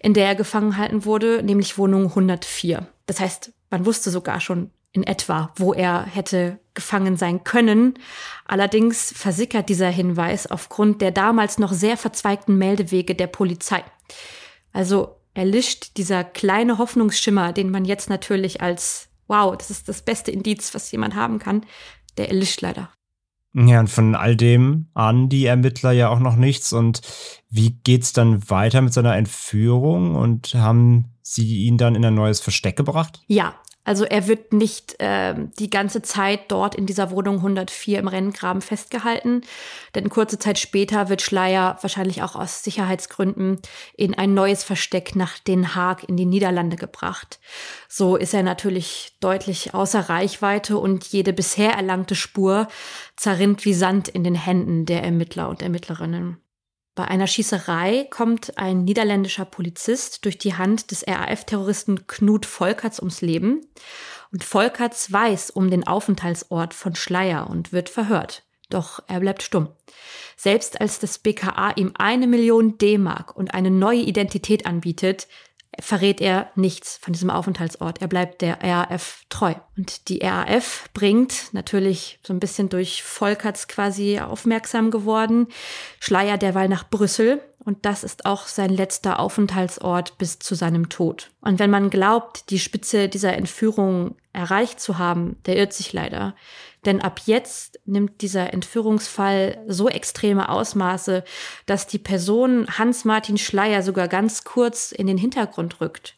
[0.00, 2.86] in der er gefangen halten wurde, nämlich Wohnung 104.
[3.06, 7.98] Das heißt, man wusste sogar schon in etwa, wo er hätte gefangen sein können.
[8.46, 13.82] Allerdings versickert dieser Hinweis aufgrund der damals noch sehr verzweigten Meldewege der Polizei.
[14.72, 20.30] Also erlischt dieser kleine Hoffnungsschimmer, den man jetzt natürlich als, wow, das ist das beste
[20.30, 21.64] Indiz, was jemand haben kann,
[22.16, 22.90] der erlischt leider.
[23.54, 26.72] Ja, und von all dem ahnen die Ermittler ja auch noch nichts.
[26.72, 27.02] Und
[27.50, 30.14] wie geht's dann weiter mit seiner Entführung?
[30.14, 33.20] Und haben sie ihn dann in ein neues Versteck gebracht?
[33.26, 33.54] Ja,
[33.84, 38.62] also er wird nicht äh, die ganze Zeit dort in dieser Wohnung 104 im Renngraben
[38.62, 39.42] festgehalten,
[39.94, 43.60] denn kurze Zeit später wird Schleier wahrscheinlich auch aus Sicherheitsgründen
[43.96, 47.40] in ein neues Versteck nach Den Haag in die Niederlande gebracht.
[47.88, 52.68] So ist er natürlich deutlich außer Reichweite und jede bisher erlangte Spur
[53.16, 56.38] zerrinnt wie Sand in den Händen der Ermittler und Ermittlerinnen.
[56.94, 63.22] Bei einer Schießerei kommt ein niederländischer Polizist durch die Hand des RAF-Terroristen Knut Volkerts ums
[63.22, 63.66] Leben.
[64.30, 68.44] Und Volkerts weiß um den Aufenthaltsort von Schleier und wird verhört.
[68.68, 69.68] Doch er bleibt stumm.
[70.36, 75.28] Selbst als das BKA ihm eine Million D-Mark und eine neue Identität anbietet,
[75.80, 78.00] verrät er nichts von diesem Aufenthaltsort.
[78.00, 79.54] Er bleibt der RAF treu.
[79.76, 85.48] Und die RAF bringt natürlich so ein bisschen durch Volkerts quasi aufmerksam geworden,
[86.00, 87.40] Schleier derweil nach Brüssel.
[87.64, 91.30] Und das ist auch sein letzter Aufenthaltsort bis zu seinem Tod.
[91.40, 96.34] Und wenn man glaubt, die Spitze dieser Entführung erreicht zu haben, der irrt sich leider.
[96.84, 101.24] Denn ab jetzt nimmt dieser Entführungsfall so extreme Ausmaße,
[101.66, 106.16] dass die Person Hans-Martin Schleier sogar ganz kurz in den Hintergrund rückt.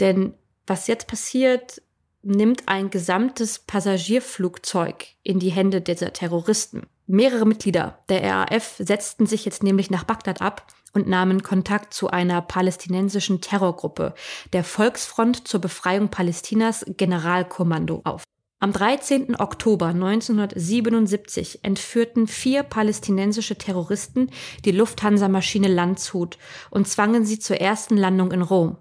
[0.00, 0.34] Denn
[0.66, 1.82] was jetzt passiert,
[2.22, 6.86] nimmt ein gesamtes Passagierflugzeug in die Hände dieser Terroristen.
[7.06, 12.08] Mehrere Mitglieder der RAF setzten sich jetzt nämlich nach Bagdad ab und nahmen Kontakt zu
[12.08, 14.14] einer palästinensischen Terrorgruppe,
[14.52, 18.24] der Volksfront zur Befreiung Palästinas Generalkommando auf.
[18.58, 19.38] Am 13.
[19.38, 24.30] Oktober 1977 entführten vier palästinensische Terroristen
[24.64, 26.38] die Lufthansa-Maschine Landshut
[26.70, 28.78] und zwangen sie zur ersten Landung in Rom.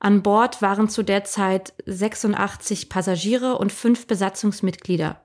[0.00, 5.24] An Bord waren zu der Zeit 86 Passagiere und fünf Besatzungsmitglieder.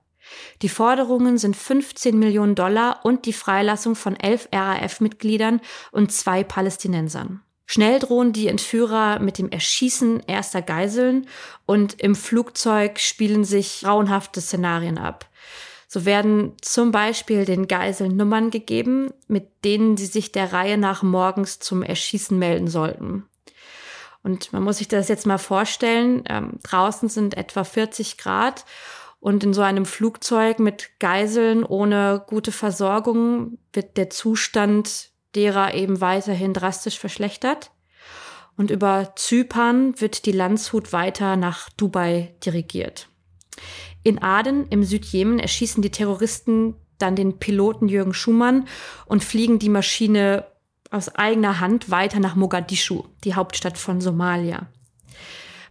[0.61, 5.59] Die Forderungen sind 15 Millionen Dollar und die Freilassung von elf RAF-Mitgliedern
[5.91, 7.41] und zwei Palästinensern.
[7.65, 11.27] Schnell drohen die Entführer mit dem Erschießen erster Geiseln
[11.65, 15.27] und im Flugzeug spielen sich grauenhafte Szenarien ab.
[15.87, 21.03] So werden zum Beispiel den Geiseln Nummern gegeben, mit denen sie sich der Reihe nach
[21.03, 23.23] morgens zum Erschießen melden sollten.
[24.21, 28.65] Und man muss sich das jetzt mal vorstellen, ähm, draußen sind etwa 40 Grad
[29.19, 36.01] und in so einem Flugzeug mit Geiseln ohne gute Versorgung wird der Zustand derer eben
[36.01, 37.71] weiterhin drastisch verschlechtert.
[38.57, 43.09] Und über Zypern wird die Landshut weiter nach Dubai dirigiert.
[44.03, 48.67] In Aden im Südjemen erschießen die Terroristen dann den Piloten Jürgen Schumann
[49.05, 50.45] und fliegen die Maschine
[50.91, 54.67] aus eigener Hand weiter nach Mogadischu, die Hauptstadt von Somalia.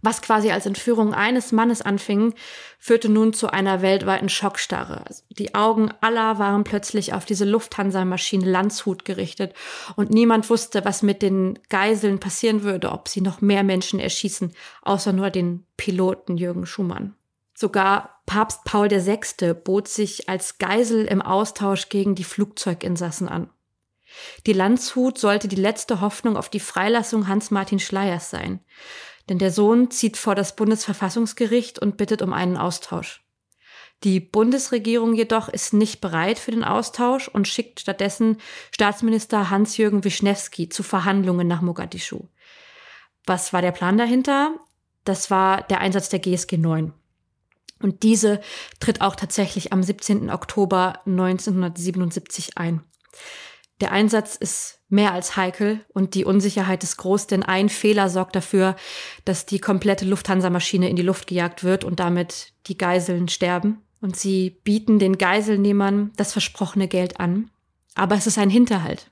[0.01, 2.33] Was quasi als Entführung eines Mannes anfing,
[2.79, 5.05] führte nun zu einer weltweiten Schockstarre.
[5.29, 9.53] Die Augen aller waren plötzlich auf diese Lufthansa-Maschine Landshut gerichtet
[9.95, 14.53] und niemand wusste, was mit den Geiseln passieren würde, ob sie noch mehr Menschen erschießen,
[14.83, 17.15] außer nur den Piloten Jürgen Schumann.
[17.53, 19.53] Sogar Papst Paul VI.
[19.53, 23.49] bot sich als Geisel im Austausch gegen die Flugzeuginsassen an.
[24.45, 28.59] Die Landshut sollte die letzte Hoffnung auf die Freilassung Hans-Martin Schleiers sein.
[29.29, 33.23] Denn der Sohn zieht vor das Bundesverfassungsgericht und bittet um einen Austausch.
[34.03, 38.37] Die Bundesregierung jedoch ist nicht bereit für den Austausch und schickt stattdessen
[38.71, 42.27] Staatsminister Hans-Jürgen Wischnewski zu Verhandlungen nach Mogadischu.
[43.25, 44.55] Was war der Plan dahinter?
[45.05, 46.93] Das war der Einsatz der GSG 9.
[47.81, 48.41] Und diese
[48.79, 50.29] tritt auch tatsächlich am 17.
[50.29, 52.83] Oktober 1977 ein.
[53.81, 58.35] Der Einsatz ist mehr als heikel und die Unsicherheit ist groß, denn ein Fehler sorgt
[58.35, 58.75] dafür,
[59.25, 63.81] dass die komplette Lufthansa-Maschine in die Luft gejagt wird und damit die Geiseln sterben.
[63.99, 67.49] Und sie bieten den Geiselnehmern das versprochene Geld an.
[67.95, 69.09] Aber es ist ein Hinterhalt.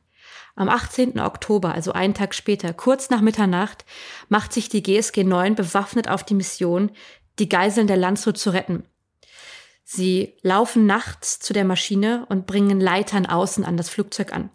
[0.56, 1.20] Am 18.
[1.20, 3.86] Oktober, also einen Tag später, kurz nach Mitternacht,
[4.30, 6.92] macht sich die GSG 9 bewaffnet auf die Mission,
[7.40, 8.84] die Geiseln der Landshut zu retten.
[9.84, 14.50] Sie laufen nachts zu der Maschine und bringen Leitern außen an das Flugzeug an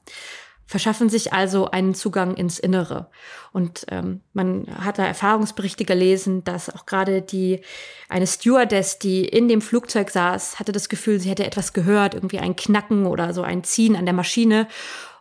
[0.69, 3.09] verschaffen sich also einen Zugang ins Innere.
[3.53, 7.63] Und ähm, man hat da Erfahrungsberichte gelesen, dass auch gerade die
[8.11, 12.39] eine Stewardess, die in dem Flugzeug saß, hatte das Gefühl, sie hätte etwas gehört, irgendwie
[12.39, 14.69] ein Knacken oder so ein Ziehen an der Maschine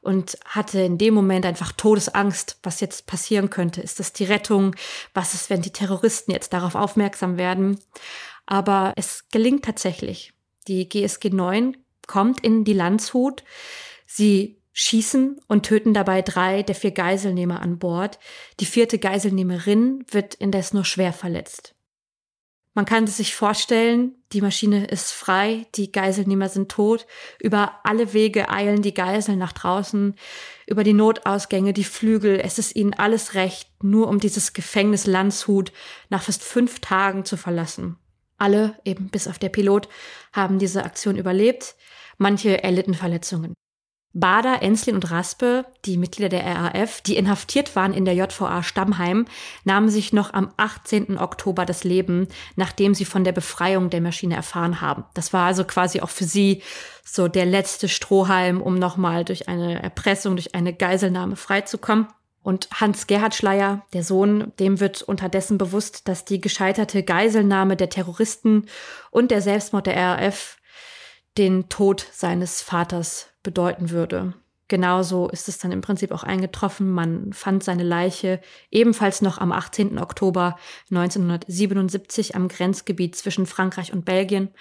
[0.02, 3.80] und hatte in dem Moment einfach Todesangst, was jetzt passieren könnte.
[3.82, 4.76] Ist das die Rettung?
[5.14, 7.80] Was ist, wenn die Terroristen jetzt darauf aufmerksam werden?
[8.48, 10.34] Aber es gelingt tatsächlich.
[10.68, 11.78] Die GSG 9
[12.08, 13.44] kommt in die Landshut.
[14.08, 18.20] Sie schießen und töten dabei drei der vier Geiselnehmer an Bord.
[18.60, 21.76] Die vierte Geiselnehmerin wird indes nur schwer verletzt.
[22.78, 27.08] Man kann es sich vorstellen, die Maschine ist frei, die Geiselnehmer sind tot,
[27.40, 30.14] über alle Wege eilen die Geiseln nach draußen,
[30.68, 35.72] über die Notausgänge, die Flügel, es ist ihnen alles recht, nur um dieses Gefängnis Landshut
[36.12, 37.98] nach fast fünf Tagen zu verlassen.
[38.38, 39.90] Alle, eben bis auf der Pilot,
[40.34, 41.76] haben diese Aktion überlebt,
[42.18, 43.54] manche erlitten Verletzungen.
[44.14, 49.26] Bader, Enslin und Raspe, die Mitglieder der RAF, die inhaftiert waren in der JVA Stammheim,
[49.64, 51.20] nahmen sich noch am 18.
[51.20, 55.04] Oktober das Leben, nachdem sie von der Befreiung der Maschine erfahren haben.
[55.14, 56.64] Das war also quasi auch für sie
[57.04, 62.08] so der letzte Strohhalm, um nochmal durch eine Erpressung, durch eine Geiselnahme freizukommen.
[62.48, 68.68] Und Hans-Gerhard Schleier, der Sohn, dem wird unterdessen bewusst, dass die gescheiterte Geiselnahme der Terroristen
[69.12, 70.58] und der Selbstmord der RAF
[71.38, 74.34] den Tod seines Vaters bedeuten würde.
[74.70, 76.90] genauso ist es dann im Prinzip auch eingetroffen.
[76.90, 78.40] Man fand seine Leiche
[78.72, 80.00] ebenfalls noch am 18.
[80.00, 80.58] Oktober
[80.90, 84.52] 1977 am Grenzgebiet zwischen Frankreich und Belgien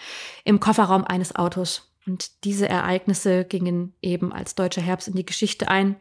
[0.43, 1.93] im Kofferraum eines Autos.
[2.05, 5.95] Und diese Ereignisse gingen eben als deutscher Herbst in die Geschichte ein.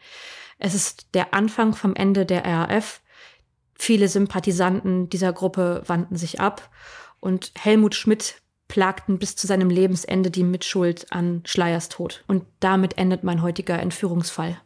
[0.57, 3.01] Es ist der Anfang vom Ende der RAF.
[3.73, 6.69] Viele Sympathisanten dieser Gruppe wandten sich ab
[7.19, 12.23] und Helmut Schmidt plagten bis zu seinem Lebensende die Mitschuld an Schleiers Tod.
[12.27, 14.59] Und damit endet mein heutiger Entführungsfall.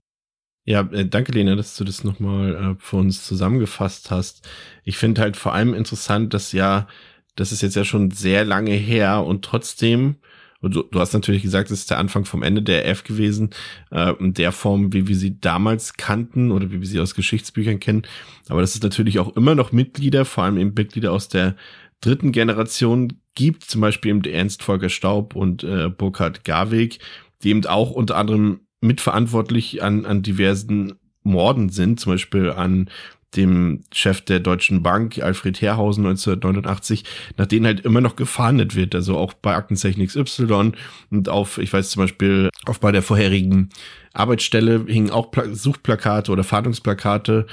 [0.66, 4.48] Ja, äh, danke Lena, dass du das nochmal äh, für uns zusammengefasst hast.
[4.84, 6.88] Ich finde halt vor allem interessant, dass ja,
[7.36, 10.18] das ist jetzt ja schon sehr lange her und trotzdem,
[10.62, 13.52] du, du hast natürlich gesagt, es ist der Anfang vom Ende der F gewesen,
[13.92, 17.80] äh, in der Form, wie wir sie damals kannten oder wie wir sie aus Geschichtsbüchern
[17.80, 18.04] kennen.
[18.50, 21.56] Aber das ist natürlich auch immer noch Mitglieder, vor allem eben Mitglieder aus der
[22.02, 27.00] dritten Generation gibt, zum Beispiel eben Ernst Volker Staub und äh, Burkhard Garweg,
[27.44, 30.94] die eben auch unter anderem mitverantwortlich an, an diversen
[31.24, 32.90] Morden sind, zum Beispiel an
[33.36, 37.04] dem Chef der Deutschen Bank, Alfred Herrhausen 1989,
[37.38, 38.96] nach denen halt immer noch gefahndet wird.
[38.96, 40.72] Also auch bei Aktenzeichen XY
[41.12, 43.70] und auf, ich weiß zum Beispiel, auf bei der vorherigen
[44.14, 47.46] Arbeitsstelle hingen auch Pla Suchplakate oder Fahndungsplakate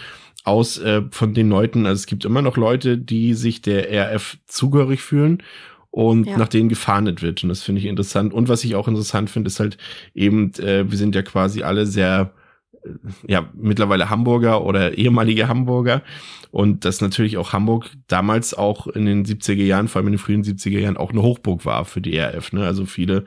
[0.45, 1.87] aus äh, von den Leuten.
[1.87, 5.43] Also es gibt immer noch Leute, die sich der RF zugehörig fühlen
[5.91, 6.39] und ja.
[6.39, 7.43] nach denen gefahndet wird.
[7.43, 8.33] Und das finde ich interessant.
[8.33, 9.77] Und was ich auch interessant finde, ist halt
[10.15, 12.33] eben, äh, wir sind ja quasi alle sehr
[13.27, 16.03] ja, mittlerweile Hamburger oder ehemalige Hamburger.
[16.51, 20.19] Und dass natürlich auch Hamburg damals auch in den 70er Jahren, vor allem in den
[20.19, 22.53] frühen 70er Jahren, auch eine Hochburg war für die RF.
[22.53, 22.65] Ne?
[22.65, 23.25] Also viele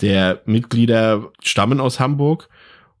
[0.00, 2.48] der Mitglieder stammen aus Hamburg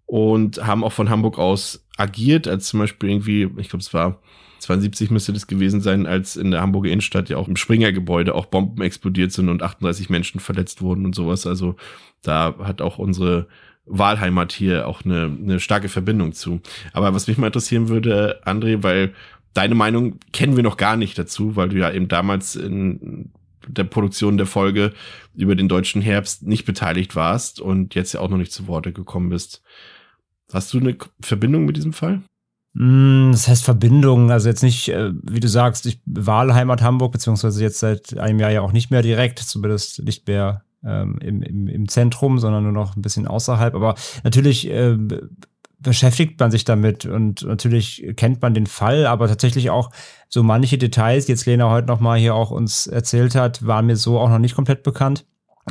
[0.06, 4.20] und haben auch von Hamburg aus agiert, als zum Beispiel irgendwie, ich glaube, es war
[4.60, 8.46] 72 müsste das gewesen sein, als in der Hamburger Innenstadt ja auch im Springergebäude auch
[8.46, 11.46] Bomben explodiert sind und 38 Menschen verletzt wurden und sowas.
[11.46, 11.76] Also
[12.22, 13.48] da hat auch unsere
[13.90, 16.60] Wahlheimat hier auch eine, eine starke Verbindung zu.
[16.92, 19.12] Aber was mich mal interessieren würde, André, weil
[19.52, 23.32] deine Meinung kennen wir noch gar nicht dazu, weil du ja eben damals in
[23.66, 24.92] der Produktion der Folge
[25.34, 28.92] über den deutschen Herbst nicht beteiligt warst und jetzt ja auch noch nicht zu Worte
[28.92, 29.62] gekommen bist.
[30.52, 32.22] Hast du eine Verbindung mit diesem Fall?
[32.72, 37.62] Mm, das heißt Verbindung, also jetzt nicht, äh, wie du sagst, ich Wahlheimat Hamburg, beziehungsweise
[37.62, 41.68] jetzt seit einem Jahr ja auch nicht mehr direkt, zumindest nicht mehr ähm, im, im,
[41.68, 43.74] im Zentrum, sondern nur noch ein bisschen außerhalb.
[43.74, 44.96] Aber natürlich äh,
[45.80, 49.90] beschäftigt man sich damit und natürlich kennt man den Fall, aber tatsächlich auch
[50.28, 53.96] so manche Details, die jetzt Lena heute nochmal hier auch uns erzählt hat, waren mir
[53.96, 55.24] so auch noch nicht komplett bekannt.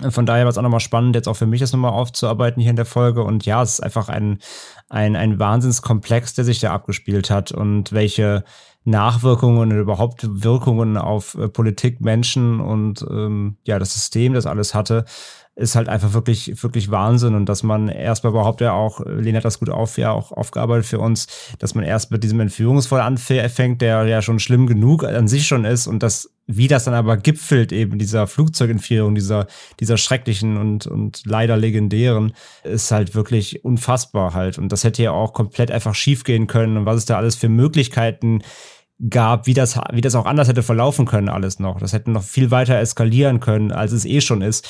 [0.09, 2.69] Von daher war es auch nochmal spannend, jetzt auch für mich das nochmal aufzuarbeiten hier
[2.69, 3.23] in der Folge.
[3.23, 4.39] Und ja, es ist einfach ein,
[4.87, 8.43] ein, ein Wahnsinnskomplex, der sich da abgespielt hat und welche
[8.89, 14.73] Nachwirkungen und überhaupt Wirkungen auf äh, Politik, Menschen und ähm, ja, das System, das alles
[14.73, 15.05] hatte,
[15.59, 17.35] ist halt einfach wirklich, wirklich Wahnsinn.
[17.35, 20.85] Und dass man erstmal überhaupt ja auch, Lena hat das gut auf, ja auch aufgearbeitet
[20.85, 21.27] für uns,
[21.59, 25.65] dass man erst mit diesem Entführungsfall anfängt, der ja schon schlimm genug an sich schon
[25.65, 29.47] ist und das, wie das dann aber gipfelt, eben dieser Flugzeugentführung, dieser,
[29.79, 32.33] dieser schrecklichen und, und leider legendären,
[32.63, 34.57] ist halt wirklich unfassbar halt.
[34.57, 37.35] Und das hätte ja auch komplett einfach schief gehen können und was es da alles
[37.35, 38.41] für Möglichkeiten
[39.09, 41.79] gab, wie das, wie das auch anders hätte verlaufen können, alles noch.
[41.79, 44.67] Das hätte noch viel weiter eskalieren können, als es eh schon ist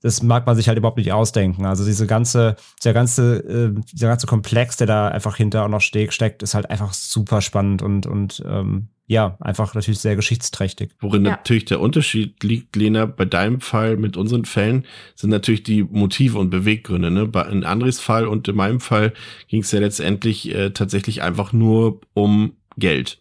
[0.00, 1.64] das mag man sich halt überhaupt nicht ausdenken.
[1.64, 5.80] Also diese ganze, der ganze, äh, dieser ganze Komplex, der da einfach hinter auch noch
[5.80, 10.90] steck, steckt, ist halt einfach super spannend und, und ähm, ja, einfach natürlich sehr geschichtsträchtig.
[11.00, 11.32] Worin ja.
[11.32, 14.84] natürlich der Unterschied liegt, Lena, bei deinem Fall mit unseren Fällen
[15.16, 17.10] sind natürlich die Motive und Beweggründe.
[17.10, 17.26] Ne?
[17.26, 19.14] Bei, in Andres Fall und in meinem Fall
[19.48, 23.18] ging es ja letztendlich äh, tatsächlich einfach nur um Geld.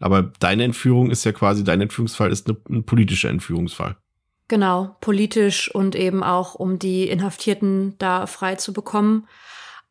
[0.00, 3.96] Aber deine Entführung ist ja quasi, dein Entführungsfall ist eine, ein politischer Entführungsfall.
[4.48, 9.28] Genau, politisch und eben auch, um die Inhaftierten da frei zu bekommen.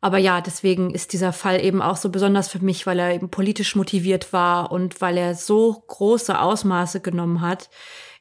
[0.02, 3.30] Aber ja, deswegen ist dieser Fall eben auch so besonders für mich, weil er eben
[3.30, 7.70] politisch motiviert war und weil er so große Ausmaße genommen hat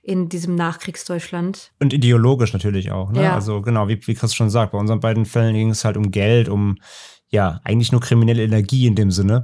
[0.02, 1.72] in diesem Nachkriegsdeutschland.
[1.80, 3.12] Und ideologisch natürlich auch.
[3.12, 3.24] Ne?
[3.24, 3.36] Ja.
[3.36, 6.12] Also genau, wie, wie Chris schon sagt, bei unseren beiden Fällen ging es halt um
[6.12, 6.78] Geld, um
[7.30, 9.44] ja, eigentlich nur kriminelle Energie in dem Sinne.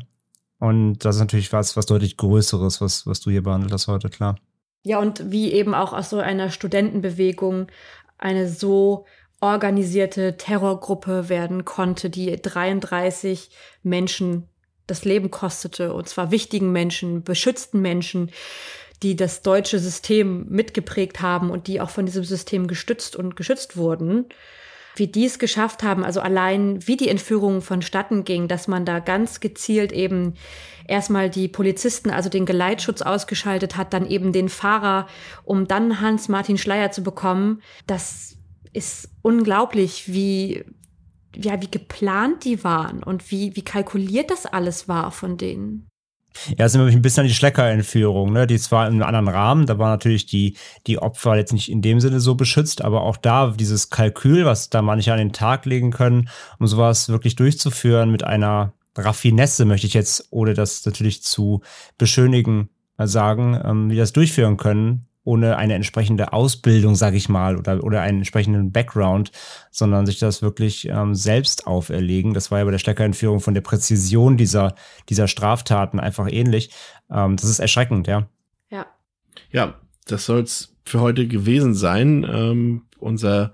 [0.60, 4.10] Und das ist natürlich was, was deutlich Größeres, was, was du hier behandelt hast heute,
[4.10, 4.38] klar.
[4.84, 7.68] Ja, und wie eben auch aus so einer Studentenbewegung
[8.18, 9.06] eine so
[9.42, 13.50] organisierte Terrorgruppe werden konnte, die 33
[13.84, 14.48] Menschen
[14.88, 18.32] das Leben kostete, und zwar wichtigen Menschen, beschützten Menschen,
[19.04, 23.78] die das deutsche System mitgeprägt haben und die auch von diesem System gestützt und geschützt
[23.78, 24.26] wurden
[24.96, 29.00] wie die es geschafft haben, also allein wie die Entführung vonstatten ging, dass man da
[29.00, 30.36] ganz gezielt eben
[30.88, 35.08] erstmal die Polizisten, also den Geleitschutz ausgeschaltet hat, dann eben den Fahrer,
[35.44, 37.62] um dann Hans-Martin Schleier zu bekommen.
[37.88, 38.38] Das
[38.74, 40.64] ist unglaublich, wie,
[41.36, 45.88] ja, wie geplant die waren und wie, wie kalkuliert das alles war von denen.
[46.58, 48.48] Ja, sind wir ein bisschen an die Schlecker-Entführung, ne?
[48.48, 50.58] Die zwar in einem anderen Rahmen, da war natürlich die,
[50.88, 54.70] die Opfer jetzt nicht in dem Sinne so beschützt, aber auch da dieses Kalkül, was
[54.70, 56.30] da manche an den Tag legen können,
[56.60, 61.62] um sowas wirklich durchzuführen mit einer Raffinesse, möchte ich jetzt, ohne das natürlich zu
[61.98, 67.84] beschönigen, sagen, ähm, wie das durchführen können, ohne eine entsprechende Ausbildung, sage ich mal, oder,
[67.84, 69.32] oder einen entsprechenden Background,
[69.72, 72.34] sondern sich das wirklich ähm, selbst auferlegen.
[72.34, 74.76] Das war ja bei der Steckerentführung von der Präzision dieser,
[75.10, 76.70] dieser Straftaten einfach ähnlich.
[77.12, 78.28] Ähm, das ist erschreckend, ja.
[78.70, 78.86] Ja.
[79.52, 82.26] Ja, das soll es für heute gewesen sein.
[82.30, 83.52] Ähm, unser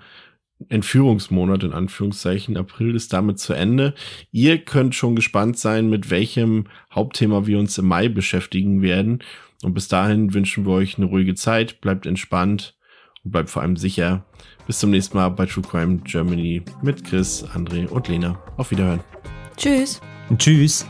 [0.69, 2.57] Entführungsmonat in Anführungszeichen.
[2.57, 3.93] April ist damit zu Ende.
[4.31, 9.19] Ihr könnt schon gespannt sein, mit welchem Hauptthema wir uns im Mai beschäftigen werden.
[9.63, 12.75] Und bis dahin wünschen wir euch eine ruhige Zeit, bleibt entspannt
[13.23, 14.25] und bleibt vor allem sicher.
[14.67, 18.39] Bis zum nächsten Mal bei True Crime Germany mit Chris, André und Lena.
[18.57, 19.01] Auf Wiederhören.
[19.57, 20.01] Tschüss.
[20.37, 20.85] Tschüss.